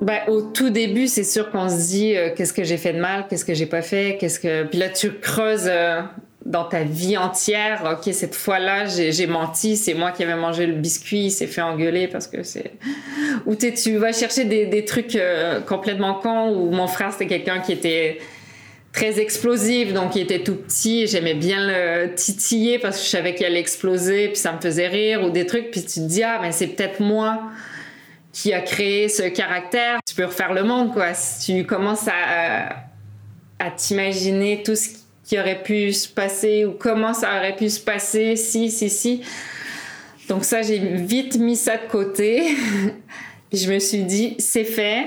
Ben, 0.00 0.20
au 0.28 0.42
tout 0.42 0.70
début, 0.70 1.08
c'est 1.08 1.24
sûr 1.24 1.50
qu'on 1.50 1.68
se 1.68 1.88
dit 1.88 2.16
euh, 2.16 2.30
qu'est-ce 2.34 2.52
que 2.52 2.62
j'ai 2.62 2.76
fait 2.76 2.92
de 2.92 3.00
mal, 3.00 3.26
qu'est-ce 3.28 3.44
que 3.44 3.54
j'ai 3.54 3.66
pas 3.66 3.82
fait, 3.82 4.16
qu'est-ce 4.20 4.38
que. 4.38 4.64
Puis 4.64 4.78
là, 4.78 4.88
tu 4.88 5.12
creuses 5.14 5.66
euh, 5.66 6.00
dans 6.46 6.64
ta 6.64 6.84
vie 6.84 7.16
entière. 7.16 7.82
Ok, 7.92 8.12
cette 8.14 8.36
fois-là, 8.36 8.86
j'ai 8.86 9.26
menti, 9.26 9.76
c'est 9.76 9.94
moi 9.94 10.12
qui 10.12 10.22
avais 10.22 10.36
mangé 10.36 10.66
le 10.66 10.74
biscuit, 10.74 11.24
il 11.26 11.30
s'est 11.30 11.48
fait 11.48 11.62
engueuler 11.62 12.06
parce 12.06 12.28
que 12.28 12.44
c'est. 12.44 12.72
Ou 13.46 13.56
tu 13.56 13.96
vas 13.96 14.12
chercher 14.12 14.44
des, 14.44 14.66
des 14.66 14.84
trucs 14.84 15.16
euh, 15.16 15.60
complètement 15.60 16.14
cons. 16.14 16.50
Ou 16.54 16.70
mon 16.70 16.86
frère, 16.86 17.12
c'était 17.12 17.26
quelqu'un 17.26 17.58
qui 17.58 17.72
était 17.72 18.18
très 18.92 19.20
explosif, 19.20 19.92
donc 19.92 20.14
il 20.14 20.22
était 20.22 20.44
tout 20.44 20.54
petit. 20.54 21.08
J'aimais 21.08 21.34
bien 21.34 21.58
le 21.66 22.14
titiller 22.14 22.78
parce 22.78 22.98
que 22.98 23.04
je 23.04 23.10
savais 23.10 23.34
qu'il 23.34 23.46
allait 23.46 23.60
exploser, 23.60 24.28
puis 24.28 24.36
ça 24.36 24.52
me 24.52 24.60
faisait 24.60 24.88
rire 24.88 25.24
ou 25.24 25.30
des 25.30 25.44
trucs. 25.44 25.72
Puis 25.72 25.82
tu 25.82 26.00
te 26.00 26.06
dis 26.06 26.22
ah, 26.22 26.38
mais 26.40 26.52
c'est 26.52 26.68
peut-être 26.68 27.00
moi 27.00 27.42
qui 28.32 28.52
a 28.52 28.60
créé 28.60 29.08
ce 29.08 29.22
caractère. 29.22 29.98
Tu 30.06 30.14
peux 30.14 30.24
refaire 30.24 30.52
le 30.52 30.62
monde, 30.62 30.92
quoi. 30.92 31.12
Tu 31.44 31.64
commences 31.64 32.08
à, 32.08 32.84
à 33.58 33.70
t'imaginer 33.70 34.62
tout 34.62 34.76
ce 34.76 34.88
qui 35.24 35.38
aurait 35.38 35.62
pu 35.62 35.92
se 35.92 36.08
passer 36.08 36.64
ou 36.64 36.72
comment 36.72 37.12
ça 37.12 37.36
aurait 37.36 37.56
pu 37.56 37.68
se 37.68 37.80
passer, 37.80 38.36
si, 38.36 38.70
si, 38.70 38.88
si. 38.88 39.22
Donc 40.28 40.44
ça, 40.44 40.62
j'ai 40.62 40.78
vite 40.78 41.38
mis 41.38 41.56
ça 41.56 41.76
de 41.76 41.90
côté. 41.90 42.56
je 43.52 43.72
me 43.72 43.78
suis 43.78 44.04
dit, 44.04 44.36
c'est 44.38 44.64
fait. 44.64 45.06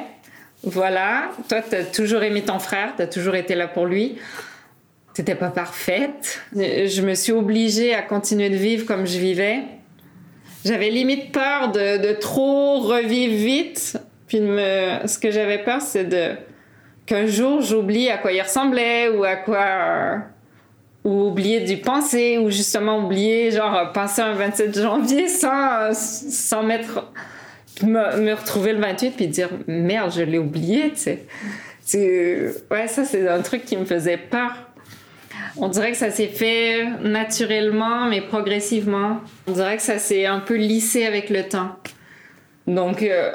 Voilà. 0.63 1.31
Toi, 1.49 1.61
tu 1.67 1.75
as 1.75 1.83
toujours 1.83 2.23
aimé 2.23 2.43
ton 2.43 2.59
frère, 2.59 2.93
tu 2.95 3.01
as 3.01 3.07
toujours 3.07 3.35
été 3.35 3.55
là 3.55 3.67
pour 3.67 3.85
lui. 3.85 4.17
T'étais 5.13 5.35
pas 5.35 5.49
parfaite. 5.49 6.41
Je 6.55 7.01
me 7.01 7.15
suis 7.15 7.31
obligée 7.31 7.93
à 7.93 8.01
continuer 8.01 8.49
de 8.49 8.55
vivre 8.55 8.85
comme 8.85 9.05
je 9.05 9.17
vivais. 9.17 9.59
J'avais 10.63 10.89
limite 10.89 11.31
peur 11.31 11.71
de, 11.71 12.13
trop 12.13 12.79
revivre 12.79 13.35
vite. 13.35 13.97
Puis 14.27 14.37
ce 14.37 15.19
que 15.19 15.31
j'avais 15.31 15.57
peur, 15.59 15.81
c'est 15.81 16.05
de 16.05 16.35
qu'un 17.05 17.25
jour 17.25 17.61
j'oublie 17.61 18.09
à 18.09 18.17
quoi 18.17 18.31
il 18.31 18.41
ressemblait 18.41 19.09
ou 19.09 19.23
à 19.23 19.35
quoi 19.35 20.19
ou 21.03 21.29
oublier 21.29 21.61
du 21.61 21.77
penser 21.77 22.37
ou 22.37 22.51
justement 22.51 22.99
oublier 22.99 23.51
genre 23.51 23.91
penser 23.91 24.21
un 24.21 24.33
27 24.33 24.79
janvier 24.79 25.27
sans 25.27 25.93
sans 25.93 26.61
mettre 26.61 27.11
me, 27.83 28.33
retrouver 28.33 28.73
le 28.73 28.79
28 28.79 29.11
puis 29.11 29.27
dire 29.27 29.49
merde 29.67 30.11
je 30.15 30.21
l'ai 30.21 30.37
oublié 30.37 30.91
tu 30.91 31.17
sais 31.83 32.55
ouais 32.69 32.87
ça 32.87 33.03
c'est 33.03 33.27
un 33.27 33.41
truc 33.41 33.65
qui 33.65 33.77
me 33.77 33.85
faisait 33.85 34.17
peur 34.17 34.70
on 35.57 35.67
dirait 35.67 35.91
que 35.91 35.97
ça 35.97 36.11
s'est 36.11 36.27
fait 36.27 36.85
naturellement, 37.01 38.05
mais 38.05 38.21
progressivement. 38.21 39.21
On 39.47 39.51
dirait 39.51 39.77
que 39.77 39.83
ça 39.83 39.97
s'est 39.97 40.25
un 40.25 40.39
peu 40.39 40.55
lissé 40.55 41.05
avec 41.05 41.29
le 41.29 41.43
temps. 41.43 41.75
Donc, 42.67 43.03
euh, 43.03 43.31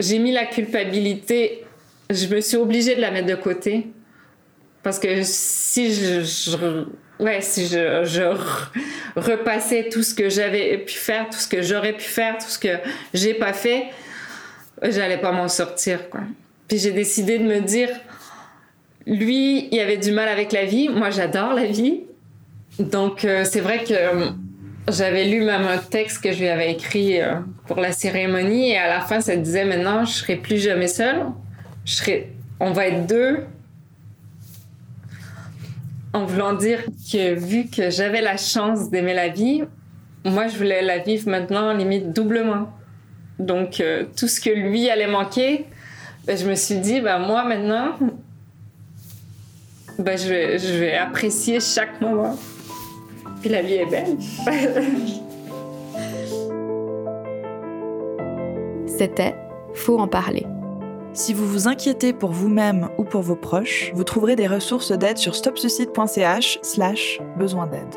j'ai 0.00 0.18
mis 0.18 0.32
la 0.32 0.46
culpabilité, 0.46 1.64
je 2.10 2.26
me 2.26 2.40
suis 2.40 2.56
obligée 2.56 2.96
de 2.96 3.00
la 3.00 3.10
mettre 3.10 3.26
de 3.26 3.34
côté. 3.34 3.86
Parce 4.82 4.98
que 4.98 5.22
si 5.22 5.94
je, 5.94 6.84
ouais, 7.18 7.40
si 7.40 7.66
je, 7.66 8.36
repassais 9.16 9.88
tout 9.90 10.02
ce 10.02 10.14
que 10.14 10.28
j'avais 10.28 10.78
pu 10.78 10.94
faire, 10.94 11.28
tout 11.30 11.38
ce 11.38 11.48
que 11.48 11.62
j'aurais 11.62 11.94
pu 11.94 12.04
faire, 12.04 12.36
tout 12.36 12.48
ce 12.48 12.58
que 12.58 12.76
j'ai 13.14 13.32
pas 13.32 13.54
fait, 13.54 13.86
j'allais 14.82 15.18
pas 15.18 15.32
m'en 15.32 15.48
sortir, 15.48 16.10
quoi. 16.10 16.20
Puis 16.68 16.78
j'ai 16.78 16.92
décidé 16.92 17.38
de 17.38 17.44
me 17.44 17.60
dire, 17.60 17.88
lui, 19.06 19.68
il 19.70 19.80
avait 19.80 19.98
du 19.98 20.12
mal 20.12 20.28
avec 20.28 20.52
la 20.52 20.64
vie. 20.64 20.88
Moi, 20.88 21.10
j'adore 21.10 21.54
la 21.54 21.66
vie. 21.66 22.02
Donc, 22.78 23.24
euh, 23.24 23.44
c'est 23.44 23.60
vrai 23.60 23.84
que 23.84 23.92
euh, 23.92 24.30
j'avais 24.88 25.26
lu 25.26 25.42
même 25.42 25.66
un 25.66 25.78
texte 25.78 26.22
que 26.22 26.32
je 26.32 26.40
lui 26.40 26.48
avais 26.48 26.72
écrit 26.72 27.20
euh, 27.20 27.36
pour 27.66 27.80
la 27.80 27.92
cérémonie 27.92 28.70
et 28.70 28.78
à 28.78 28.88
la 28.88 29.00
fin, 29.00 29.20
ça 29.20 29.36
disait 29.36 29.64
maintenant, 29.64 30.04
je 30.04 30.12
serai 30.12 30.36
plus 30.36 30.58
jamais 30.58 30.88
seule. 30.88 31.26
On 32.60 32.72
va 32.72 32.86
être 32.86 33.06
deux. 33.06 33.44
En 36.12 36.24
voulant 36.24 36.52
dire 36.52 36.78
que 37.12 37.34
vu 37.34 37.66
que 37.66 37.90
j'avais 37.90 38.20
la 38.20 38.36
chance 38.36 38.88
d'aimer 38.88 39.14
la 39.14 39.28
vie, 39.28 39.64
moi, 40.24 40.46
je 40.46 40.56
voulais 40.56 40.80
la 40.80 40.98
vivre 40.98 41.28
maintenant 41.28 41.72
limite 41.72 42.12
doublement. 42.12 42.72
Donc, 43.38 43.82
tout 44.16 44.28
ce 44.28 44.40
que 44.40 44.50
lui 44.50 44.88
allait 44.88 45.08
manquer, 45.08 45.66
ben, 46.24 46.38
je 46.38 46.48
me 46.48 46.54
suis 46.54 46.76
dit, 46.76 47.00
ben, 47.00 47.18
moi 47.18 47.44
maintenant, 47.44 47.96
ben, 49.98 50.18
je, 50.18 50.28
vais, 50.28 50.58
je 50.58 50.74
vais 50.74 50.94
apprécier 50.94 51.60
chaque 51.60 52.00
moment. 52.00 52.36
Puis 53.40 53.50
la 53.50 53.62
vie 53.62 53.74
est 53.74 53.86
belle. 53.86 54.16
C'était 58.86 59.34
Faut 59.74 59.98
en 59.98 60.08
parler. 60.08 60.46
Si 61.12 61.32
vous 61.32 61.46
vous 61.46 61.68
inquiétez 61.68 62.12
pour 62.12 62.30
vous-même 62.30 62.88
ou 62.98 63.04
pour 63.04 63.22
vos 63.22 63.36
proches, 63.36 63.92
vous 63.94 64.02
trouverez 64.04 64.34
des 64.34 64.46
ressources 64.46 64.92
d'aide 64.92 65.18
sur 65.18 65.34
stopsuicide.ch 65.34 66.58
slash 66.62 67.20
besoin 67.36 67.66
d'aide. 67.66 67.94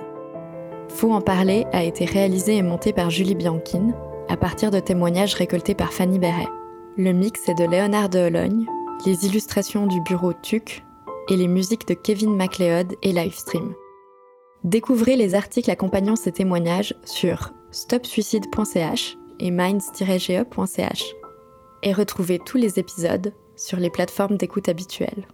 Faut 0.90 1.12
en 1.12 1.22
parler 1.22 1.66
a 1.72 1.84
été 1.84 2.06
réalisé 2.06 2.58
et 2.58 2.62
monté 2.62 2.94
par 2.94 3.10
Julie 3.10 3.36
Bianchine 3.36 3.94
à 4.30 4.38
partir 4.38 4.72
de 4.72 4.80
témoignages 4.80 5.34
récoltés 5.36 5.76
par 5.76 5.94
Fanny 5.94 6.20
Berret. 6.20 6.48
Le 6.98 7.12
mix 7.12 7.48
est 7.50 7.58
de 7.58 7.64
Léonard 7.64 8.10
de 8.10 8.20
Hologne, 8.20 8.66
les 9.06 9.26
illustrations 9.26 9.88
du 9.88 10.02
bureau 10.02 10.34
TUC 10.34 10.84
et 11.30 11.38
les 11.38 11.48
musiques 11.48 11.88
de 11.88 11.94
Kevin 11.94 12.36
MacLeod 12.36 12.96
et 13.02 13.12
Livestream. 13.12 13.74
Découvrez 14.63 15.16
les 15.16 15.36
articles 15.36 15.72
accompagnant 15.72 16.16
ces 16.16 16.32
témoignages 16.32 16.94
sur 17.06 17.52
stopsuicide.ch 17.72 19.18
et 19.40 19.52
minds-ge.ch 19.52 21.04
et 21.84 21.94
retrouvez 21.94 22.40
tous 22.40 22.58
les 22.58 22.80
épisodes 22.80 23.34
sur 23.56 23.78
les 23.78 23.90
plateformes 23.90 24.38
d'écoute 24.38 24.70
habituelles. 24.70 25.28